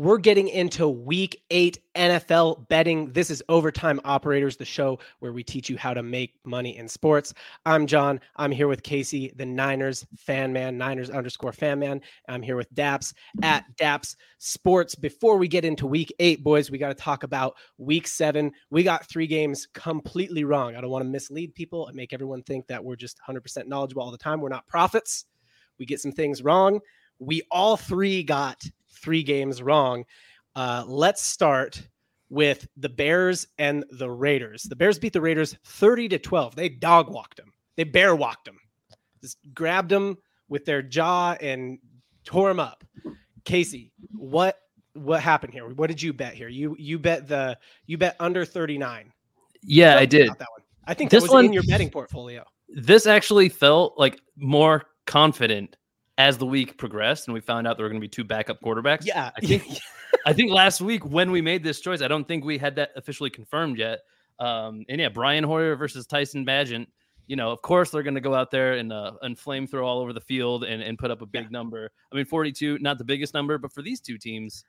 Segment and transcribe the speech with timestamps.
[0.00, 3.12] We're getting into week eight NFL betting.
[3.12, 6.88] This is Overtime Operators, the show where we teach you how to make money in
[6.88, 7.34] sports.
[7.66, 8.18] I'm John.
[8.36, 12.00] I'm here with Casey, the Niners fan man, Niners underscore fan man.
[12.30, 14.94] I'm here with Daps at Daps Sports.
[14.94, 18.52] Before we get into week eight, boys, we got to talk about week seven.
[18.70, 20.76] We got three games completely wrong.
[20.76, 24.02] I don't want to mislead people and make everyone think that we're just 100% knowledgeable
[24.02, 24.40] all the time.
[24.40, 25.26] We're not prophets.
[25.78, 26.80] We get some things wrong.
[27.20, 28.60] We all three got
[28.90, 30.04] three games wrong.
[30.56, 31.80] Uh, let's start
[32.28, 34.62] with the Bears and the Raiders.
[34.62, 36.56] The Bears beat the Raiders 30 to 12.
[36.56, 37.52] They dog walked them.
[37.76, 38.58] They bear walked them.
[39.20, 40.16] Just grabbed them
[40.48, 41.78] with their jaw and
[42.24, 42.84] tore them up.
[43.44, 44.56] Casey, what
[44.94, 45.68] what happened here?
[45.68, 46.48] What did you bet here?
[46.48, 49.12] You you bet the you bet under 39.
[49.62, 50.28] Yeah, I did.
[50.28, 50.62] That one.
[50.86, 52.44] I think this was one, in your betting portfolio.
[52.68, 55.76] This actually felt like more confident
[56.20, 58.60] as the week progressed and we found out there were going to be two backup
[58.60, 59.06] quarterbacks.
[59.06, 59.30] Yeah.
[59.34, 59.80] I think
[60.26, 62.90] I think last week when we made this choice, I don't think we had that
[62.94, 64.00] officially confirmed yet.
[64.38, 66.88] Um, and yeah, Brian Hoyer versus Tyson Bagent.
[67.26, 70.00] You know, of course they're going to go out there and uh, and flamethrow all
[70.00, 71.50] over the field and, and put up a big yeah.
[71.52, 71.90] number.
[72.12, 74.64] I mean, 42, not the biggest number, but for these two teams,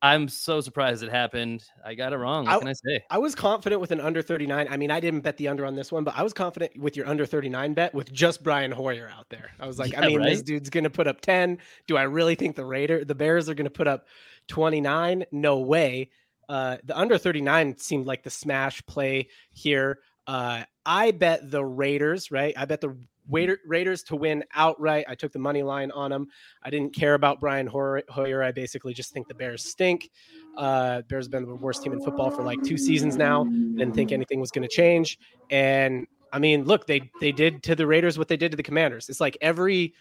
[0.00, 1.64] I'm so surprised it happened.
[1.84, 2.44] I got it wrong.
[2.44, 3.04] What I, can I say?
[3.10, 4.68] I was confident with an under 39.
[4.70, 6.96] I mean, I didn't bet the under on this one, but I was confident with
[6.96, 9.50] your under 39 bet with just Brian Hoyer out there.
[9.58, 10.30] I was like, yeah, I mean, right?
[10.30, 11.58] this dude's going to put up 10.
[11.88, 14.06] Do I really think the Raider, the Bears are going to put up
[14.46, 15.24] 29?
[15.32, 16.10] No way.
[16.48, 19.98] Uh, the under 39 seemed like the smash play here.
[20.28, 22.54] Uh, I bet the Raiders, right?
[22.56, 22.96] I bet the
[23.28, 25.04] Raiders to win outright.
[25.08, 26.28] I took the money line on them.
[26.62, 28.42] I didn't care about Brian Hoyer.
[28.42, 30.10] I basically just think the Bears stink.
[30.56, 33.44] Uh, Bears have been the worst team in football for like two seasons now.
[33.44, 35.18] Didn't think anything was going to change.
[35.50, 38.62] And I mean, look, they they did to the Raiders what they did to the
[38.62, 39.08] Commanders.
[39.08, 39.94] It's like every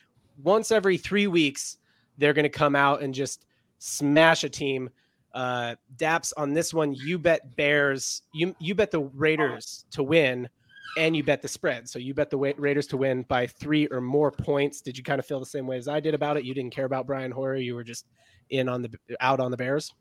[0.43, 1.77] once every three weeks
[2.17, 3.45] they're going to come out and just
[3.79, 4.89] smash a team.
[5.33, 8.23] Uh, Daps on this one, you bet Bears.
[8.33, 10.49] You you bet the Raiders to win
[10.97, 11.89] and you bet the spread.
[11.89, 14.81] So you bet the Raiders to win by three or more points.
[14.81, 16.43] Did you kind of feel the same way as I did about it?
[16.43, 17.55] You didn't care about Brian Hoyer.
[17.55, 18.05] You were just
[18.49, 19.93] in on the out on the Bears.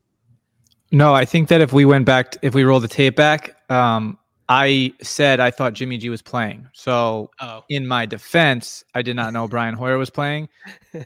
[0.93, 4.19] No, I think that if we went back, if we roll the tape back, um,
[4.49, 6.69] I said I thought Jimmy G was playing.
[6.73, 7.65] So oh.
[7.69, 10.49] in my defense, I did not know Brian Hoyer was playing.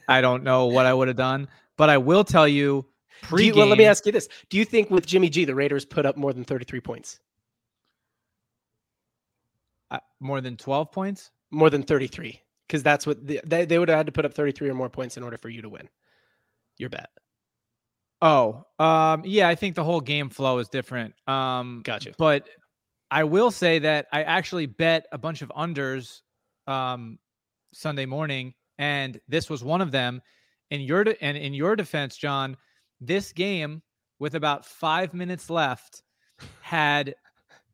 [0.08, 2.86] I don't know what I would have done, but I will tell you.
[3.22, 5.54] Pre you, well, let me ask you this: Do you think with Jimmy G, the
[5.54, 7.20] Raiders put up more than thirty-three points?
[9.90, 11.30] Uh, more than 12 points?
[11.50, 12.40] More than 33.
[12.66, 14.88] Because that's what the, they, they would have had to put up 33 or more
[14.88, 15.88] points in order for you to win
[16.78, 17.10] your bet.
[18.22, 21.14] Oh, um, yeah, I think the whole game flow is different.
[21.26, 22.12] Um, gotcha.
[22.18, 22.48] But
[23.10, 26.20] I will say that I actually bet a bunch of unders
[26.66, 27.18] um,
[27.72, 30.22] Sunday morning, and this was one of them.
[30.70, 32.56] In your de- and in your defense, John,
[33.00, 33.82] this game
[34.20, 36.02] with about five minutes left
[36.60, 37.14] had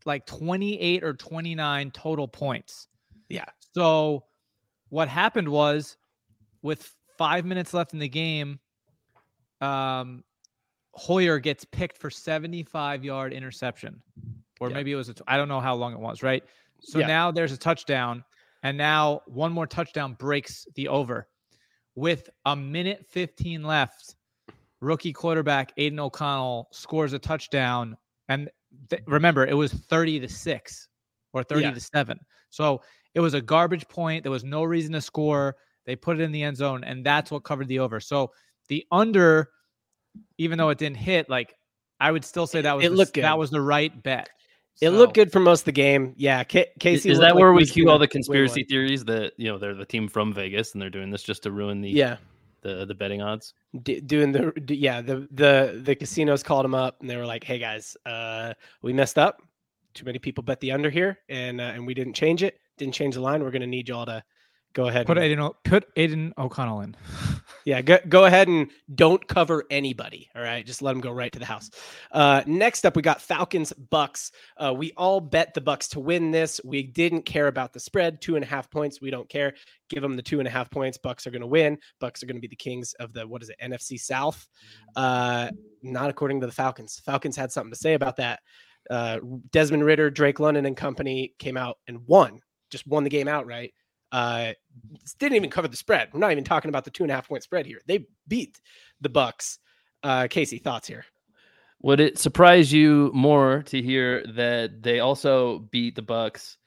[0.07, 2.89] like 28 or 29 total points.
[3.29, 3.47] Yeah.
[3.75, 4.25] So
[4.89, 5.97] what happened was
[6.63, 8.59] with five minutes left in the game,
[9.61, 10.23] um,
[10.93, 14.03] Hoyer gets picked for 75 yard interception,
[14.61, 14.75] or yeah.
[14.75, 16.43] maybe it was, I don't know how long it was, right?
[16.81, 17.07] So yeah.
[17.07, 18.25] now there's a touchdown,
[18.63, 21.29] and now one more touchdown breaks the over.
[21.95, 24.17] With a minute 15 left,
[24.81, 27.97] rookie quarterback Aidan O'Connell scores a touchdown,
[28.29, 28.51] and
[28.91, 30.89] th- remember it was 30 to 6
[31.33, 31.71] or 30 yeah.
[31.73, 32.19] to 7
[32.51, 32.81] so
[33.15, 36.33] it was a garbage point there was no reason to score they put it in
[36.33, 38.31] the end zone and that's what covered the over so
[38.69, 39.51] the under
[40.39, 41.55] even though it didn't hit like
[42.01, 43.25] i would still say that was it the, looked good.
[43.25, 44.29] that was the right bet
[44.81, 46.15] it looked good for most of the game.
[46.19, 47.09] Yeah, K- Casey.
[47.09, 49.87] Is, that where like we cue all the conspiracy theories that you know they're the
[49.87, 52.19] team from Vegas and they're doing this just to ruin the yeah
[52.67, 53.55] the the betting odds?
[53.83, 57.45] D- doing the yeah the the the casinos called them up and they were like,
[57.45, 59.43] "Hey guys, uh, we messed up.
[59.95, 62.61] Too many people bet the under here, and uh, and we didn't change it.
[62.79, 63.43] Didn't change the line.
[63.43, 64.23] We're to need y'all to
[64.77, 65.07] go ahead.
[65.07, 66.95] Put and, Aidan put Aidan O'Connell in.
[67.65, 70.29] yeah, go, go ahead and don't cover anybody.
[70.37, 71.71] All right, just let them go right to the house.
[72.13, 74.33] Uh, next up, we got Falcons Bucks.
[74.59, 76.61] Uh, we all bet the Bucks to win this.
[76.63, 79.01] We didn't care about the spread, two and a half points.
[79.01, 79.55] We don't care.
[79.89, 80.99] Give them the two and a half points.
[80.99, 81.79] Bucks are going to win.
[81.99, 84.47] Bucks are going to be the kings of the what is it NFC South?
[84.95, 85.51] Uh,
[85.83, 87.01] not according to the Falcons.
[87.05, 88.41] Falcons had something to say about that.
[88.91, 89.21] Uh,
[89.51, 92.41] Desmond Ridder, Drake London, and company came out and won.
[92.71, 93.73] Just won the game outright
[94.13, 94.53] uh,
[95.19, 96.09] didn't even cover the spread.
[96.13, 97.81] We're not even talking about the two and a half point spread here.
[97.87, 98.61] They beat
[99.01, 99.59] the Bucks.
[100.03, 101.05] Uh, Casey, thoughts here?
[101.83, 106.59] Would it surprise you more to hear that they also beat the Bucks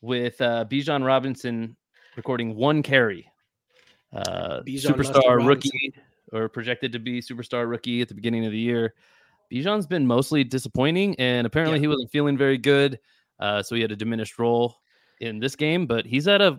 [0.00, 1.76] with uh, Bijan Robinson
[2.16, 3.28] recording one carry?
[4.12, 5.94] Uh, superstar rookie
[6.32, 8.94] or projected to be superstar rookie at the beginning of the year.
[9.50, 11.82] Bijan's been mostly disappointing, and apparently yeah.
[11.82, 12.98] he wasn't feeling very good.
[13.38, 14.76] Uh, so he had a diminished role
[15.20, 16.58] in this game, but he's at a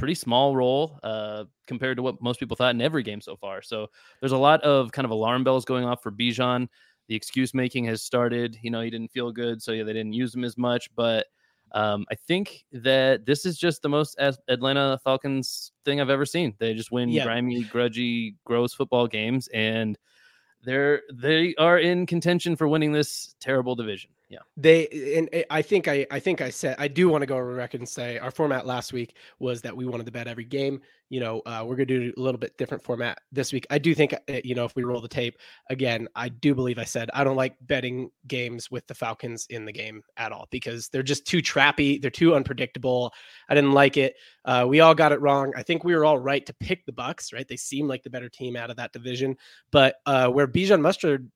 [0.00, 3.62] pretty small role uh, compared to what most people thought in every game so far.
[3.62, 3.86] So
[4.20, 6.68] there's a lot of kind of alarm bells going off for Bijan.
[7.08, 8.58] The excuse making has started.
[8.62, 10.88] You know, he didn't feel good, so yeah, they didn't use him as much.
[10.94, 11.26] But
[11.72, 14.16] um, I think that this is just the most
[14.48, 16.54] Atlanta Falcons thing I've ever seen.
[16.58, 17.24] They just win yeah.
[17.24, 19.98] grimy, grudgy, gross football games, and
[20.62, 24.10] they're they are in contention for winning this terrible division.
[24.30, 24.38] Yeah.
[24.56, 24.86] They
[25.16, 27.52] and eh, I think I I think I said I do want to go over
[27.52, 30.82] record and say our format last week was that we wanted to bet every game.
[31.08, 33.66] You know, uh, we're gonna do a little bit different format this week.
[33.70, 35.36] I do think eh, you know if we roll the tape
[35.68, 39.64] again, I do believe I said I don't like betting games with the Falcons in
[39.64, 42.00] the game at all because they're just too trappy.
[42.00, 43.12] They're too unpredictable.
[43.48, 44.14] I didn't like it.
[44.44, 45.52] Uh, we all got it wrong.
[45.56, 47.32] I think we were all right to pick the Bucks.
[47.32, 47.48] Right?
[47.48, 49.36] They seem like the better team out of that division.
[49.72, 51.32] But uh, where Bijan Mustard,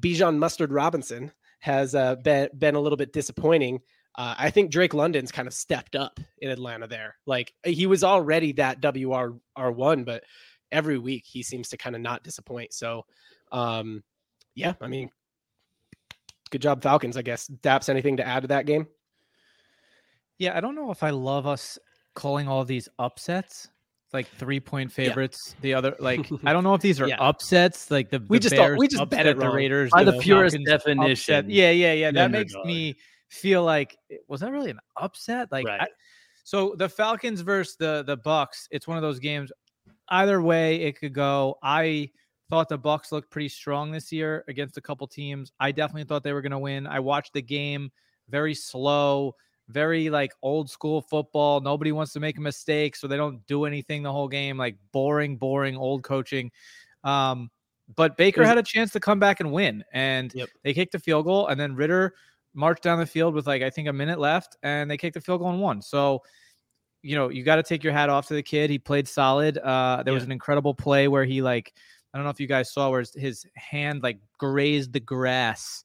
[0.00, 3.80] Bijan Mustard Robinson has uh, been been a little bit disappointing.
[4.14, 7.16] Uh, I think Drake London's kind of stepped up in Atlanta there.
[7.26, 10.24] Like he was already that WR one, but
[10.72, 12.72] every week he seems to kind of not disappoint.
[12.72, 13.04] So,
[13.52, 14.02] um,
[14.54, 15.10] yeah, I mean,
[16.50, 17.16] good job Falcons.
[17.16, 17.48] I guess.
[17.48, 18.86] Daps, anything to add to that game?
[20.38, 21.78] Yeah, I don't know if I love us
[22.14, 23.68] calling all these upsets
[24.12, 25.54] like three point favorites.
[25.54, 25.60] Yeah.
[25.62, 27.16] The other, like, I don't know if these are yeah.
[27.20, 27.90] upsets.
[27.90, 30.18] Like the, we the just Bears we just bet it the Raiders by the, the
[30.18, 31.34] purest Falcons definition.
[31.34, 31.50] Upset.
[31.50, 32.10] Yeah, yeah, yeah.
[32.10, 32.96] That makes me
[33.28, 33.96] feel like
[34.28, 35.52] was that really an upset?
[35.52, 35.82] Like, right.
[35.82, 35.86] I,
[36.44, 38.68] so the Falcons versus the the Bucks.
[38.70, 39.52] It's one of those games.
[40.08, 41.56] Either way, it could go.
[41.62, 42.10] I
[42.50, 45.52] thought the Bucks looked pretty strong this year against a couple teams.
[45.60, 46.86] I definitely thought they were going to win.
[46.86, 47.90] I watched the game
[48.30, 49.34] very slow
[49.68, 51.60] very like old school football.
[51.60, 54.56] Nobody wants to make a mistake, so they don't do anything the whole game.
[54.56, 56.50] Like boring, boring old coaching.
[57.04, 57.50] Um,
[57.94, 60.48] but Baker had a chance to come back and win, and yep.
[60.62, 62.14] they kicked a field goal, and then Ridder
[62.54, 65.20] marched down the field with like I think a minute left, and they kicked the
[65.20, 65.80] field goal and won.
[65.80, 66.22] So,
[67.02, 68.68] you know, you got to take your hat off to the kid.
[68.68, 69.58] He played solid.
[69.58, 70.16] Uh, there yeah.
[70.16, 71.72] was an incredible play where he like
[72.12, 75.84] I don't know if you guys saw where his hand like grazed the grass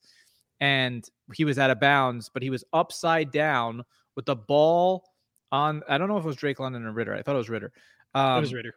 [0.63, 3.83] and he was out of bounds, but he was upside down
[4.15, 5.03] with the ball
[5.51, 5.83] on.
[5.89, 7.13] I don't know if it was Drake London or Ridder.
[7.13, 7.73] I thought it was Ridder.
[8.15, 8.75] Um, it was Ridder.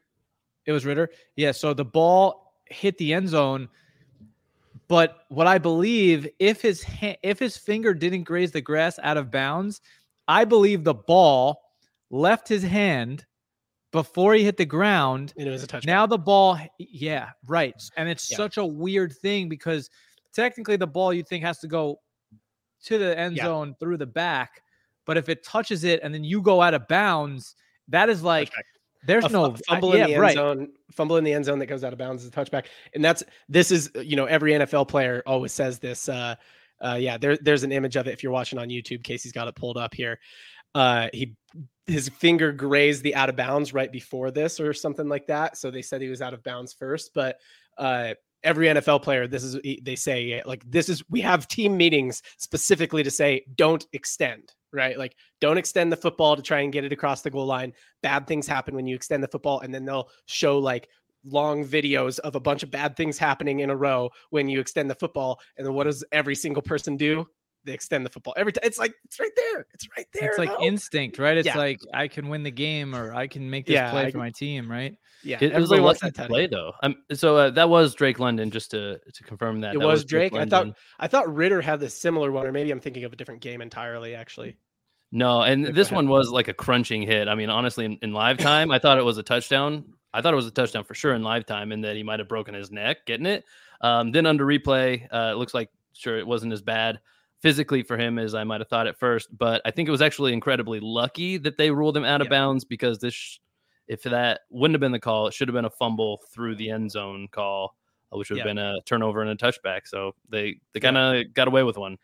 [0.67, 1.11] It was Ridder.
[1.37, 1.53] Yeah.
[1.53, 3.69] So the ball hit the end zone.
[4.89, 9.17] But what I believe, if his ha- if his finger didn't graze the grass out
[9.17, 9.81] of bounds,
[10.27, 11.61] I believe the ball
[12.11, 13.25] left his hand
[13.93, 15.35] before he hit the ground.
[15.39, 15.95] And it was a touchdown.
[15.95, 17.81] Now the ball, yeah, right.
[17.97, 18.39] And it's yeah.
[18.39, 19.89] such a weird thing because
[20.37, 21.99] technically the ball you'd think has to go
[22.85, 23.45] to the end yeah.
[23.45, 24.63] zone through the back.
[25.07, 27.55] But if it touches it and then you go out of bounds,
[27.89, 28.53] that is like
[29.07, 30.35] there's no fumble in yeah, the end right.
[30.35, 30.69] zone.
[30.93, 33.23] Fumble in the end zone that goes out of bounds is a touchback, and that's
[33.49, 36.09] this is you know every NFL player always says this.
[36.09, 36.35] Uh,
[36.85, 39.05] uh, yeah, there there's an image of it if you're watching on YouTube.
[39.05, 40.19] Casey's got it pulled up here.
[40.75, 41.37] Uh, he
[41.87, 45.57] his finger grazed the out of bounds right before this or something like that.
[45.57, 47.39] So they said he was out of bounds first, but
[47.79, 48.15] uh,
[48.47, 53.03] every NFL player, this is they say like this is we have team meetings specifically
[53.03, 54.97] to say don't extend, right?
[54.97, 57.73] Like don't extend the football to try and get it across the goal line.
[58.03, 60.89] Bad things happen when you extend the football, and then they'll show like
[61.25, 64.89] long videos of a bunch of bad things happening in a row when you extend
[64.89, 65.41] the football.
[65.57, 67.27] And then what does every single person do?
[67.67, 68.63] They extend the football every time.
[68.65, 69.67] It's like it's right there.
[69.75, 70.31] It's right there.
[70.31, 71.37] It's like instinct, right?
[71.37, 71.59] It's yeah.
[71.59, 74.19] like I can win the game or I can make this yeah, play I, for
[74.19, 74.97] my team, right?
[75.23, 76.73] Yeah, it, it was a lucky play though.
[76.83, 79.75] Um, so uh, that was Drake London, just to to confirm that.
[79.75, 80.33] It that was, was Drake.
[80.33, 83.13] Drake I thought I thought Ridder had a similar one, or maybe I'm thinking of
[83.13, 84.15] a different game entirely.
[84.15, 84.57] Actually,
[85.11, 87.29] no, and this one was like a crunching hit.
[87.29, 89.85] I mean, honestly, in, in live time, I thought it was a touchdown.
[90.15, 92.21] I thought it was a touchdown for sure in live time, and that he might
[92.21, 93.45] have broken his neck getting it.
[93.81, 97.01] Um, then under replay, uh, it looks like sure it wasn't as bad
[97.47, 99.29] physically for him as I might have thought at first.
[99.39, 102.31] But I think it was actually incredibly lucky that they ruled him out of yeah.
[102.31, 103.39] bounds because this,
[103.87, 106.71] if that wouldn't have been the call, it should have been a fumble through the
[106.71, 107.77] end zone call,
[108.13, 108.51] uh, which would have yeah.
[108.51, 109.83] been a turnover and a touchback.
[109.85, 111.23] So they they kind of yeah.
[111.35, 111.99] got away with one.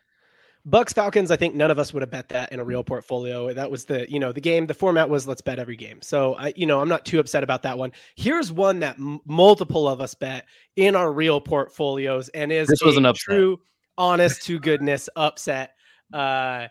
[0.65, 3.53] Bucks Falcons, I think none of us would have bet that in a real portfolio.
[3.53, 6.01] That was the, you know, the game, the format was let's bet every game.
[6.01, 7.91] So I, you know, I'm not too upset about that one.
[8.15, 10.45] Here's one that m- multiple of us bet
[10.77, 13.25] in our real portfolios and is this was an upset.
[13.25, 13.59] true
[13.97, 15.75] honest to goodness upset.
[16.13, 16.67] Uh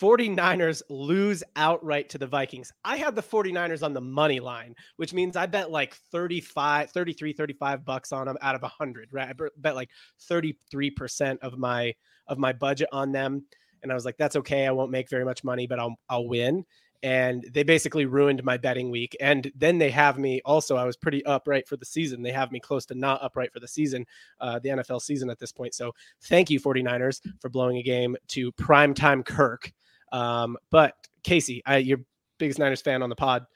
[0.00, 2.72] 49ers lose outright to the Vikings.
[2.84, 7.32] I had the 49ers on the money line, which means I bet like 35, 33,
[7.32, 9.28] 35 bucks on them out of 100, right?
[9.28, 9.90] I bet like
[10.28, 11.94] 33% of my
[12.26, 13.44] of my budget on them
[13.82, 16.26] and I was like that's okay, I won't make very much money, but I'll I'll
[16.26, 16.64] win.
[17.02, 19.16] And they basically ruined my betting week.
[19.20, 20.76] And then they have me also.
[20.76, 22.22] I was pretty upright for the season.
[22.22, 24.06] They have me close to not upright for the season,
[24.40, 25.74] uh, the NFL season at this point.
[25.74, 29.72] So thank you, 49ers, for blowing a game to primetime Kirk.
[30.12, 31.98] Um, but Casey, I, your
[32.38, 33.46] biggest Niners fan on the pod.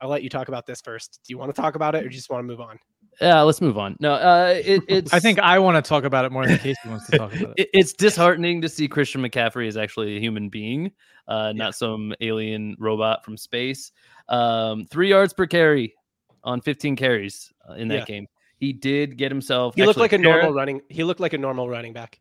[0.00, 1.20] I'll let you talk about this first.
[1.26, 2.78] Do you want to talk about it, or do you just want to move on?
[3.20, 3.96] Yeah, let's move on.
[4.00, 5.12] No, uh, it, it's.
[5.12, 7.54] I think I want to talk about it more than Casey wants to talk about
[7.56, 7.62] it.
[7.62, 7.70] it.
[7.72, 10.92] It's disheartening to see Christian McCaffrey is actually a human being,
[11.26, 13.92] uh, not some alien robot from space.
[14.28, 15.94] Um, three yards per carry
[16.44, 18.04] on 15 carries uh, in that yeah.
[18.04, 18.26] game.
[18.58, 19.74] He did get himself.
[19.74, 20.80] He looked like a normal running.
[20.88, 22.20] He looked like a normal running back.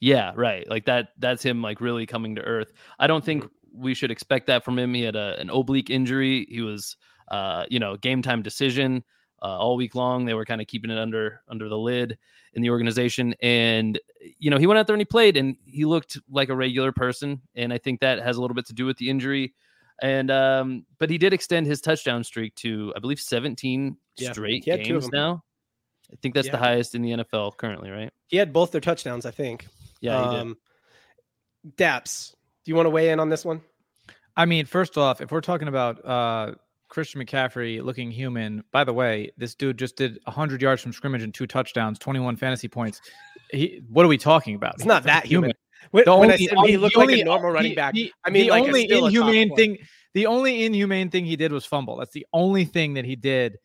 [0.00, 0.68] Yeah, right.
[0.68, 1.08] Like that.
[1.18, 1.62] That's him.
[1.62, 2.72] Like really coming to earth.
[2.98, 4.92] I don't think we should expect that from him.
[4.94, 6.46] He had a, an oblique injury.
[6.50, 6.96] He was,
[7.30, 9.04] uh, you know, game time decision
[9.42, 10.24] uh, all week long.
[10.24, 12.18] They were kind of keeping it under under the lid
[12.54, 13.98] in the organization, and
[14.38, 16.92] you know he went out there and he played, and he looked like a regular
[16.92, 19.54] person, and I think that has a little bit to do with the injury.
[20.02, 24.64] And um, but he did extend his touchdown streak to I believe 17 yeah, straight
[24.64, 25.44] games now.
[26.12, 26.52] I think that's yeah.
[26.52, 28.12] the highest in the NFL currently, right?
[28.26, 29.66] He had both their touchdowns, I think.
[30.00, 30.56] Yeah, um,
[31.76, 33.62] Daps, do you want to weigh in on this one?
[34.36, 36.54] I mean, first off, if we're talking about uh,
[36.94, 38.62] Christian McCaffrey looking human.
[38.70, 42.36] By the way, this dude just did 100 yards from scrimmage and two touchdowns, 21
[42.36, 43.00] fantasy points.
[43.50, 44.74] He, what are we talking about?
[44.74, 45.50] It's not that human.
[45.50, 45.56] human.
[45.90, 47.94] When, the when only, I he looked like only, a normal running he, back.
[47.94, 49.78] He, I mean, the like only inhumane thing,
[50.14, 51.96] the only inhumane thing he did was fumble.
[51.96, 53.58] That's the only thing that he did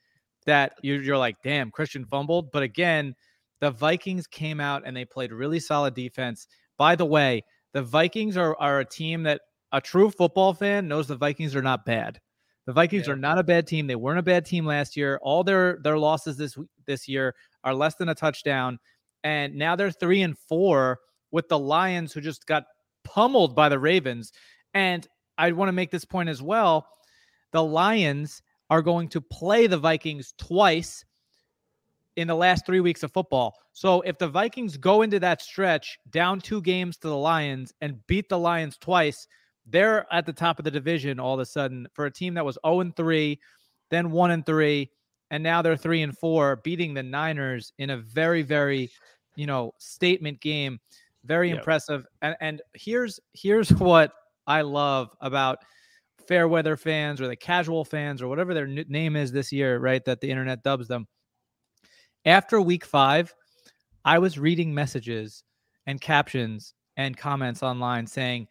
[0.47, 2.51] that you're, you're like, damn, Christian fumbled.
[2.51, 3.13] But again,
[3.61, 6.47] the Vikings came out and they played really solid defense.
[6.79, 7.43] By the way,
[7.73, 11.61] the Vikings are, are a team that a true football fan knows the Vikings are
[11.61, 12.19] not bad.
[12.65, 13.13] The Vikings yeah.
[13.13, 13.87] are not a bad team.
[13.87, 15.19] They weren't a bad team last year.
[15.23, 18.79] All their their losses this this year are less than a touchdown,
[19.23, 20.99] and now they're three and four
[21.31, 22.65] with the Lions, who just got
[23.03, 24.31] pummeled by the Ravens.
[24.73, 26.87] And I want to make this point as well:
[27.51, 31.03] the Lions are going to play the Vikings twice
[32.17, 33.55] in the last three weeks of football.
[33.73, 38.05] So if the Vikings go into that stretch down two games to the Lions and
[38.07, 39.27] beat the Lions twice,
[39.69, 42.45] they're at the top of the division all of a sudden for a team that
[42.45, 43.39] was 0 and 3,
[43.89, 44.89] then 1 and 3,
[45.31, 48.89] and now they're 3 and 4, beating the Niners in a very, very,
[49.35, 50.79] you know, statement game.
[51.25, 51.59] Very yep.
[51.59, 52.05] impressive.
[52.21, 54.13] And and here's here's what
[54.47, 55.59] I love about
[56.27, 60.03] fair weather fans or the casual fans or whatever their name is this year, right?
[60.05, 61.07] That the internet dubs them.
[62.25, 63.33] After week five,
[64.05, 65.43] I was reading messages
[65.85, 68.47] and captions and comments online saying,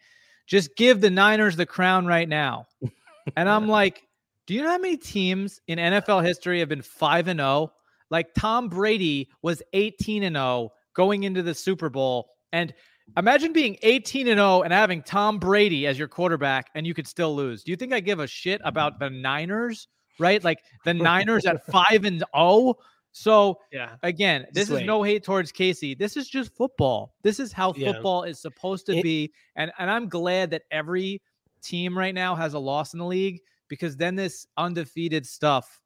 [0.49, 2.65] just give the Niners the crown right now.
[3.37, 4.03] and I'm like,
[4.47, 7.71] do you know how many teams in NFL history have been 5 and 0?
[8.09, 12.73] Like Tom Brady was 18 and 0 going into the Super Bowl and
[13.15, 17.07] imagine being 18 and 0 and having Tom Brady as your quarterback and you could
[17.07, 17.63] still lose.
[17.63, 19.87] Do you think I give a shit about the Niners?
[20.17, 20.43] Right?
[20.43, 22.73] Like the Niners at 5 and 0
[23.19, 25.93] so yeah, again, this is no hate towards Casey.
[25.93, 27.15] This is just football.
[27.21, 27.91] This is how yeah.
[27.91, 29.33] football is supposed to it, be.
[29.57, 31.21] And and I'm glad that every
[31.61, 35.81] team right now has a loss in the league because then this undefeated stuff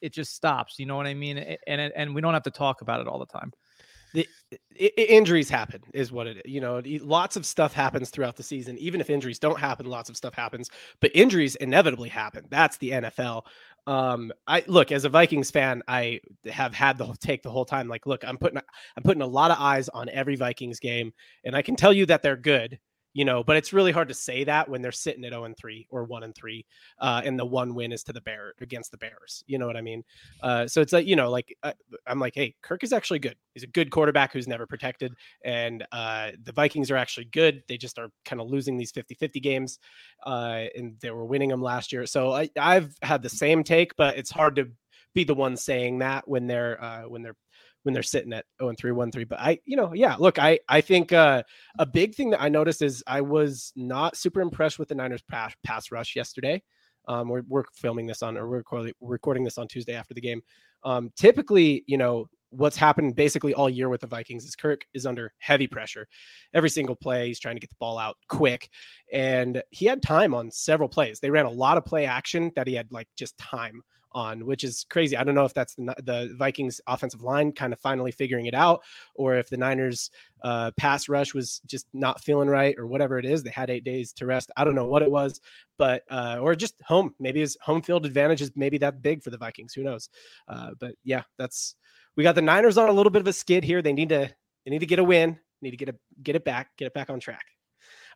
[0.00, 0.80] it just stops.
[0.80, 1.38] You know what I mean?
[1.68, 3.52] And and we don't have to talk about it all the time.
[4.12, 4.26] The
[4.96, 6.42] injuries happen is what it is.
[6.52, 8.76] You know, lots of stuff happens throughout the season.
[8.78, 10.68] Even if injuries don't happen, lots of stuff happens.
[11.00, 12.46] But injuries inevitably happen.
[12.50, 13.44] That's the NFL.
[13.86, 17.88] Um, I look as a Vikings fan, I have had the take the whole time.
[17.88, 18.58] Like, look, I'm putting
[18.96, 21.12] I'm putting a lot of eyes on every Vikings game,
[21.44, 22.78] and I can tell you that they're good
[23.14, 25.56] you know, but it's really hard to say that when they're sitting at 0 and
[25.56, 26.64] 3 or 1 and 3,
[26.98, 29.44] uh, and the one win is to the Bear against the Bears.
[29.46, 30.02] You know what I mean?
[30.42, 31.72] Uh, so it's like, you know, like uh,
[32.06, 33.36] I'm like, hey, Kirk is actually good.
[33.54, 35.14] He's a good quarterback who's never protected.
[35.44, 37.62] And uh, the Vikings are actually good.
[37.68, 39.78] They just are kind of losing these 50 50 games,
[40.24, 42.06] uh, and they were winning them last year.
[42.06, 44.70] So I, I've had the same take, but it's hard to
[45.14, 47.36] be the one saying that when they're uh, when they're
[47.82, 49.24] when they're sitting at 0 and 3, 1 3.
[49.24, 51.42] But I, you know, yeah, look, I, I think uh,
[51.78, 55.22] a big thing that I noticed is I was not super impressed with the Niners
[55.22, 56.62] pass, pass rush yesterday.
[57.08, 60.40] Um, we're, we're filming this on, or we're recording, this on Tuesday after the game.
[60.84, 65.06] Um, typically, you know, what's happened basically all year with the Vikings is Kirk is
[65.06, 66.06] under heavy pressure.
[66.54, 68.68] Every single play, he's trying to get the ball out quick.
[69.12, 71.18] And he had time on several plays.
[71.18, 73.82] They ran a lot of play action that he had like just time
[74.14, 75.16] on, which is crazy.
[75.16, 78.54] I don't know if that's the, the Vikings offensive line kind of finally figuring it
[78.54, 78.82] out,
[79.14, 80.10] or if the Niners
[80.42, 83.42] uh, pass rush was just not feeling right, or whatever it is.
[83.42, 84.50] They had eight days to rest.
[84.56, 85.40] I don't know what it was,
[85.78, 87.14] but uh, or just home.
[87.18, 89.74] Maybe his home field advantage is maybe that big for the Vikings.
[89.74, 90.08] Who knows?
[90.48, 91.76] Uh, but yeah, that's
[92.16, 93.82] we got the Niners on a little bit of a skid here.
[93.82, 94.30] They need to
[94.64, 95.38] they need to get a win.
[95.60, 97.44] Need to get a get it back, get it back on track.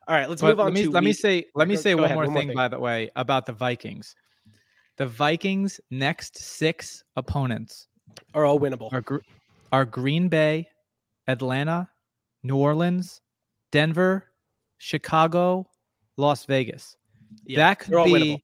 [0.08, 0.66] All right, let's but move on.
[0.66, 2.54] Let me, to let me say let me say one, more, one thing, more thing,
[2.54, 4.14] by the way, about the Vikings.
[4.96, 7.88] The Vikings' next six opponents
[8.34, 8.92] are all winnable.
[8.92, 9.20] Are,
[9.72, 10.68] are Green Bay,
[11.28, 11.88] Atlanta,
[12.42, 13.20] New Orleans,
[13.72, 14.24] Denver,
[14.78, 15.68] Chicago,
[16.16, 16.96] Las Vegas.
[17.44, 18.40] Yeah, that could be winnable.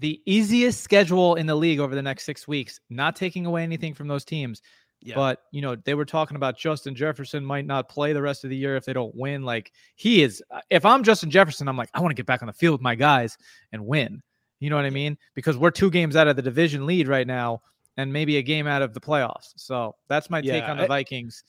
[0.00, 2.80] the easiest schedule in the league over the next six weeks.
[2.90, 4.60] Not taking away anything from those teams.
[5.00, 5.14] Yeah.
[5.14, 8.50] But you know, they were talking about Justin Jefferson might not play the rest of
[8.50, 9.42] the year if they don't win.
[9.42, 10.42] Like he is.
[10.68, 12.82] If I'm Justin Jefferson, I'm like, I want to get back on the field with
[12.82, 13.38] my guys
[13.72, 14.22] and win.
[14.60, 15.18] You know what I mean?
[15.34, 17.62] Because we're two games out of the division lead right now,
[17.96, 19.52] and maybe a game out of the playoffs.
[19.56, 21.42] So that's my yeah, take on the I, Vikings.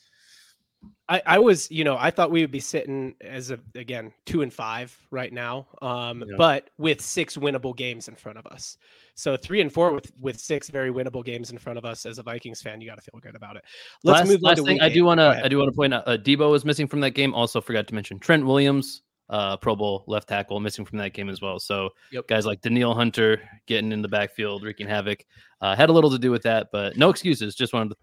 [1.08, 4.42] I, I was, you know, I thought we would be sitting as a again two
[4.42, 6.36] and five right now, um, yeah.
[6.36, 8.76] but with six winnable games in front of us.
[9.14, 12.06] So three and four with with six very winnable games in front of us.
[12.06, 13.64] As a Vikings fan, you got to feel good about it.
[14.04, 14.80] Let's last, move last thing.
[14.80, 17.00] I do want to I do want to point out uh, Deebo was missing from
[17.00, 17.34] that game.
[17.34, 21.28] Also forgot to mention Trent Williams, uh, Pro Bowl left tackle, missing from that game
[21.28, 21.58] as well.
[21.58, 22.26] So yep.
[22.28, 25.24] guys like Danielle Hunter getting in the backfield, wreaking havoc,
[25.60, 27.54] uh, had a little to do with that, but no excuses.
[27.54, 27.96] Just wanted to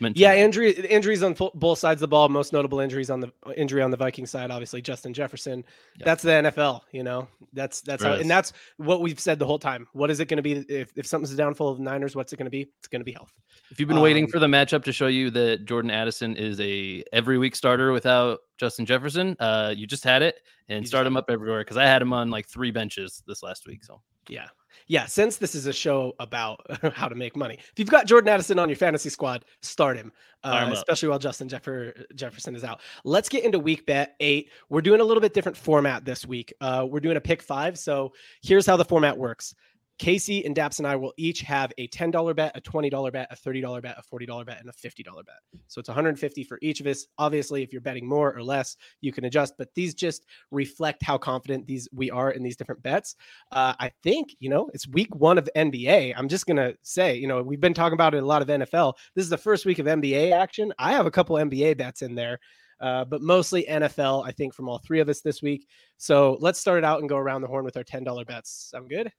[0.00, 0.20] mention.
[0.20, 2.28] Yeah, injury injuries on both sides of the ball.
[2.28, 5.64] Most notable injuries on the injury on the Viking side, obviously Justin Jefferson.
[5.98, 6.04] Yep.
[6.04, 6.82] That's the NFL.
[6.92, 9.86] You know, that's that's how, and that's what we've said the whole time.
[9.92, 12.16] What is it going to be if if something's a downfall of the Niners?
[12.16, 12.68] What's it going to be?
[12.78, 13.32] It's going to be health.
[13.70, 16.60] If you've been um, waiting for the matchup to show you that Jordan Addison is
[16.60, 21.16] a every week starter without Justin Jefferson, uh, you just had it and start him
[21.16, 23.84] up everywhere because I had him on like three benches this last week.
[23.84, 24.48] So yeah,
[24.86, 26.60] yeah, since this is a show about
[26.94, 30.12] how to make money, if you've got Jordan Addison on your fantasy squad, start him,
[30.42, 32.80] uh, especially while Justin Jeffer- Jefferson is out.
[33.04, 34.50] Let's get into week bet eight.
[34.68, 36.52] We're doing a little bit different format this week.
[36.60, 37.78] Uh, we're doing a pick five.
[37.78, 38.12] So
[38.42, 39.54] here's how the format works
[39.98, 43.36] Casey and Daps and I will each have a $10 bet, a $20 bet, a
[43.36, 45.36] $30 bet, a $40 bet, and a $50 bet.
[45.68, 47.06] So it's 150 for each of us.
[47.18, 51.16] Obviously, if you're betting more or less, you can adjust, but these just reflect how
[51.16, 53.14] confident these we are in these different bets.
[53.52, 56.14] Uh, I think, you know, it's week one of NBA.
[56.16, 58.48] I'm just going to say, you know, we've been talking about it a lot of
[58.48, 58.94] NFL.
[59.14, 60.72] This is the first week of NBA action.
[60.78, 62.40] I have a couple NBA bets in there.
[62.80, 65.66] Uh, but mostly NFL, I think, from all three of us this week.
[65.96, 68.68] So let's start it out and go around the horn with our $10 bets.
[68.70, 69.10] Sound good?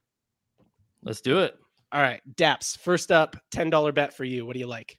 [1.05, 1.55] Let's do it.
[1.91, 2.77] All right, Daps.
[2.77, 4.45] First up, ten dollar bet for you.
[4.45, 4.97] What do you like?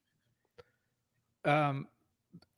[1.45, 1.89] Um,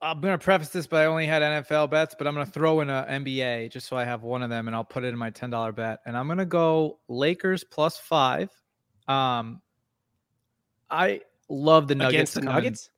[0.00, 2.90] I'm gonna preface this, but I only had NFL bets, but I'm gonna throw in
[2.90, 5.30] a NBA just so I have one of them, and I'll put it in my
[5.30, 6.00] ten dollar bet.
[6.06, 8.50] And I'm gonna go Lakers plus five.
[9.08, 9.62] Um,
[10.90, 12.14] I love the Nuggets.
[12.14, 12.90] Against the Nuggets?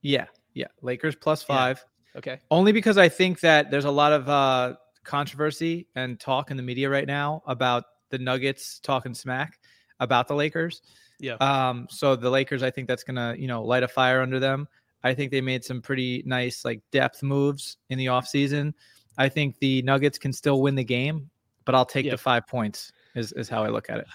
[0.00, 0.68] Yeah, yeah.
[0.80, 1.84] Lakers plus five.
[2.14, 2.18] Yeah.
[2.18, 2.38] Okay.
[2.50, 4.74] Only because I think that there's a lot of uh,
[5.04, 9.58] controversy and talk in the media right now about the Nuggets talking smack
[10.02, 10.82] about the Lakers.
[11.18, 11.34] Yeah.
[11.34, 14.68] Um, so the Lakers, I think that's gonna, you know, light a fire under them.
[15.04, 18.74] I think they made some pretty nice like depth moves in the offseason.
[19.18, 21.30] I think the Nuggets can still win the game,
[21.64, 24.06] but I'll take the five points is, is how I look at it.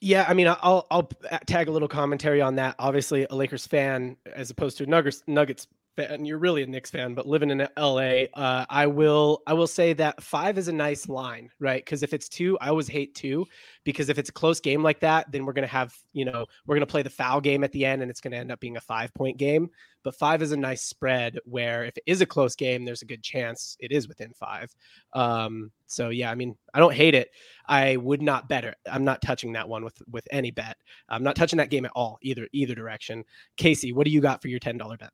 [0.00, 1.10] Yeah, I mean, I'll I'll
[1.46, 2.74] tag a little commentary on that.
[2.78, 5.66] Obviously, a Lakers fan as opposed to a Nuggets Nuggets
[6.08, 6.24] fan.
[6.24, 9.92] You're really a Knicks fan, but living in LA, uh, I will I will say
[9.94, 11.84] that five is a nice line, right?
[11.84, 13.46] Because if it's two, I always hate two,
[13.84, 16.76] because if it's a close game like that, then we're gonna have you know we're
[16.76, 18.80] gonna play the foul game at the end, and it's gonna end up being a
[18.80, 19.70] five point game.
[20.02, 23.06] But five is a nice spread where if it is a close game, there's a
[23.06, 24.74] good chance it is within five.
[25.12, 27.30] Um, so yeah, I mean, I don't hate it.
[27.66, 28.76] I would not bet it.
[28.90, 30.76] I'm not touching that one with with any bet.
[31.08, 33.24] I'm not touching that game at all, either either direction.
[33.56, 35.10] Casey, what do you got for your ten dollar bet?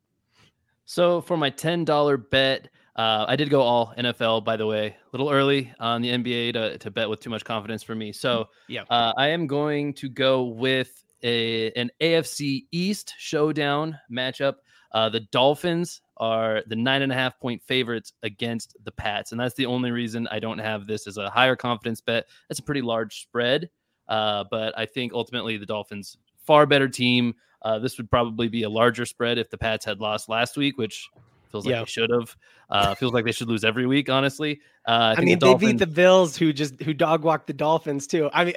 [0.86, 4.44] So for my ten dollar bet, uh, I did go all NFL.
[4.44, 7.44] By the way, a little early on the NBA to, to bet with too much
[7.44, 8.12] confidence for me.
[8.12, 13.98] So mm, yeah, uh, I am going to go with a an AFC East showdown
[14.10, 14.54] matchup.
[14.92, 19.40] Uh, the Dolphins are the nine and a half point favorites against the Pats, and
[19.40, 22.26] that's the only reason I don't have this as a higher confidence bet.
[22.48, 23.70] That's a pretty large spread,
[24.08, 27.34] uh, but I think ultimately the Dolphins far better team.
[27.66, 30.78] Uh, this would probably be a larger spread if the Pats had lost last week,
[30.78, 31.08] which
[31.50, 31.80] feels like yeah.
[31.80, 32.36] they should have.
[32.70, 34.60] Uh, feels like they should lose every week, honestly.
[34.86, 35.60] Uh, I, I mean, the Dolphins...
[35.60, 38.30] they beat the Bills, who just who dog walked the Dolphins too.
[38.32, 38.54] I mean,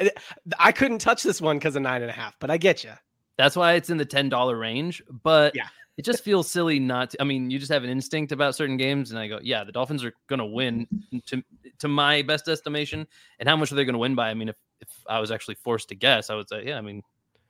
[0.59, 2.91] I couldn't touch this one because of nine and a half, but I get you.
[3.35, 5.01] That's why it's in the ten dollar range.
[5.23, 7.21] But yeah, it just feels silly not to.
[7.21, 9.71] I mean, you just have an instinct about certain games, and I go, yeah, the
[9.71, 10.87] Dolphins are going to win
[11.25, 11.41] to
[11.79, 13.07] to my best estimation.
[13.39, 14.29] And how much are they going to win by?
[14.29, 16.81] I mean, if if I was actually forced to guess, I would say, yeah, I
[16.81, 17.01] mean,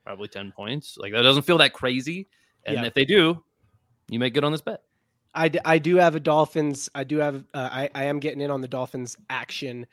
[0.05, 0.97] probably 10 points.
[0.97, 2.27] Like that doesn't feel that crazy.
[2.65, 2.85] And yeah.
[2.85, 3.43] if they do,
[4.09, 4.81] you make good on this bet.
[5.35, 6.89] I, d- I do have a Dolphins.
[6.95, 9.85] I do have, uh, I, I am getting in on the Dolphins action.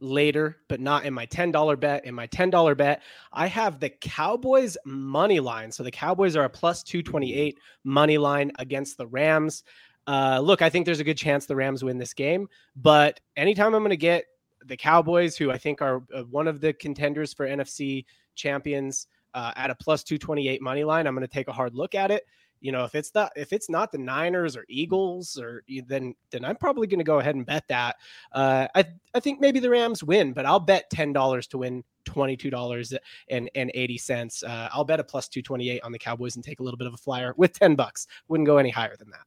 [0.00, 2.04] later, but not in my $10 bet.
[2.04, 5.70] In my $10 bet, I have the Cowboys money line.
[5.72, 9.62] So the Cowboys are a plus 228 money line against the Rams.
[10.06, 13.74] Uh, look, I think there's a good chance the Rams win this game, but anytime
[13.74, 14.24] I'm going to get
[14.66, 19.52] the Cowboys, who I think are uh, one of the contenders for NFC champions, uh,
[19.56, 22.24] at a plus 228 money line, I'm going to take a hard look at it
[22.64, 26.46] you know, if it's the if it's not the Niners or Eagles or then then
[26.46, 27.96] I'm probably going to go ahead and bet that.
[28.32, 31.84] Uh, I I think maybe the Rams win, but I'll bet ten dollars to win
[32.06, 32.94] twenty two dollars
[33.28, 34.42] and and eighty cents.
[34.42, 36.78] Uh, I'll bet a plus two twenty eight on the Cowboys and take a little
[36.78, 38.06] bit of a flyer with ten bucks.
[38.28, 39.26] Wouldn't go any higher than that.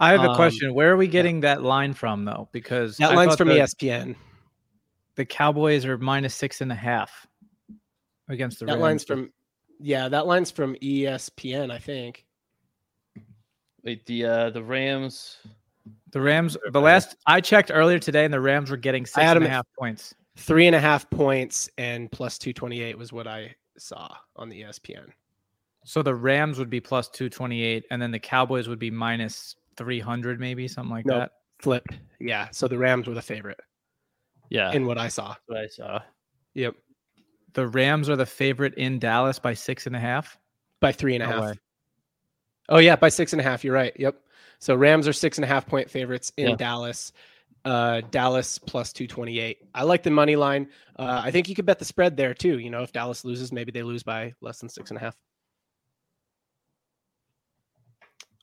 [0.00, 0.72] I have a um, question.
[0.72, 1.56] Where are we getting yeah.
[1.56, 2.48] that line from though?
[2.52, 4.16] Because that I line's from the, ESPN.
[5.16, 7.26] The Cowboys are minus six and a half
[8.30, 8.82] against the that Rams.
[8.82, 9.30] line's from
[9.80, 12.24] yeah, that line's from ESPN, I think.
[13.84, 15.38] Wait, the uh the Rams.
[16.10, 16.56] The Rams.
[16.72, 19.66] The last I checked earlier today, and the Rams were getting six and a half
[19.78, 20.14] points.
[20.36, 24.48] Three and a half points and plus two twenty eight was what I saw on
[24.48, 25.08] the ESPN.
[25.84, 28.90] So the Rams would be plus two twenty eight, and then the Cowboys would be
[28.90, 31.18] minus three hundred, maybe something like nope.
[31.18, 31.32] that.
[31.60, 31.98] Flipped.
[32.20, 32.48] Yeah.
[32.52, 33.60] So the Rams were the favorite.
[34.50, 34.72] Yeah.
[34.72, 35.34] In what I saw.
[35.46, 36.00] What I saw.
[36.54, 36.74] Yep.
[37.58, 40.38] The Rams are the favorite in Dallas by six and a half.
[40.78, 41.42] By three and a no half.
[41.42, 41.58] Way.
[42.68, 43.64] Oh yeah, by six and a half.
[43.64, 43.92] You're right.
[43.98, 44.14] Yep.
[44.60, 46.54] So Rams are six and a half point favorites in yeah.
[46.54, 47.12] Dallas.
[47.64, 49.58] Uh, Dallas plus two twenty eight.
[49.74, 50.68] I like the money line.
[50.96, 52.60] Uh, I think you could bet the spread there too.
[52.60, 55.16] You know, if Dallas loses, maybe they lose by less than six and a half.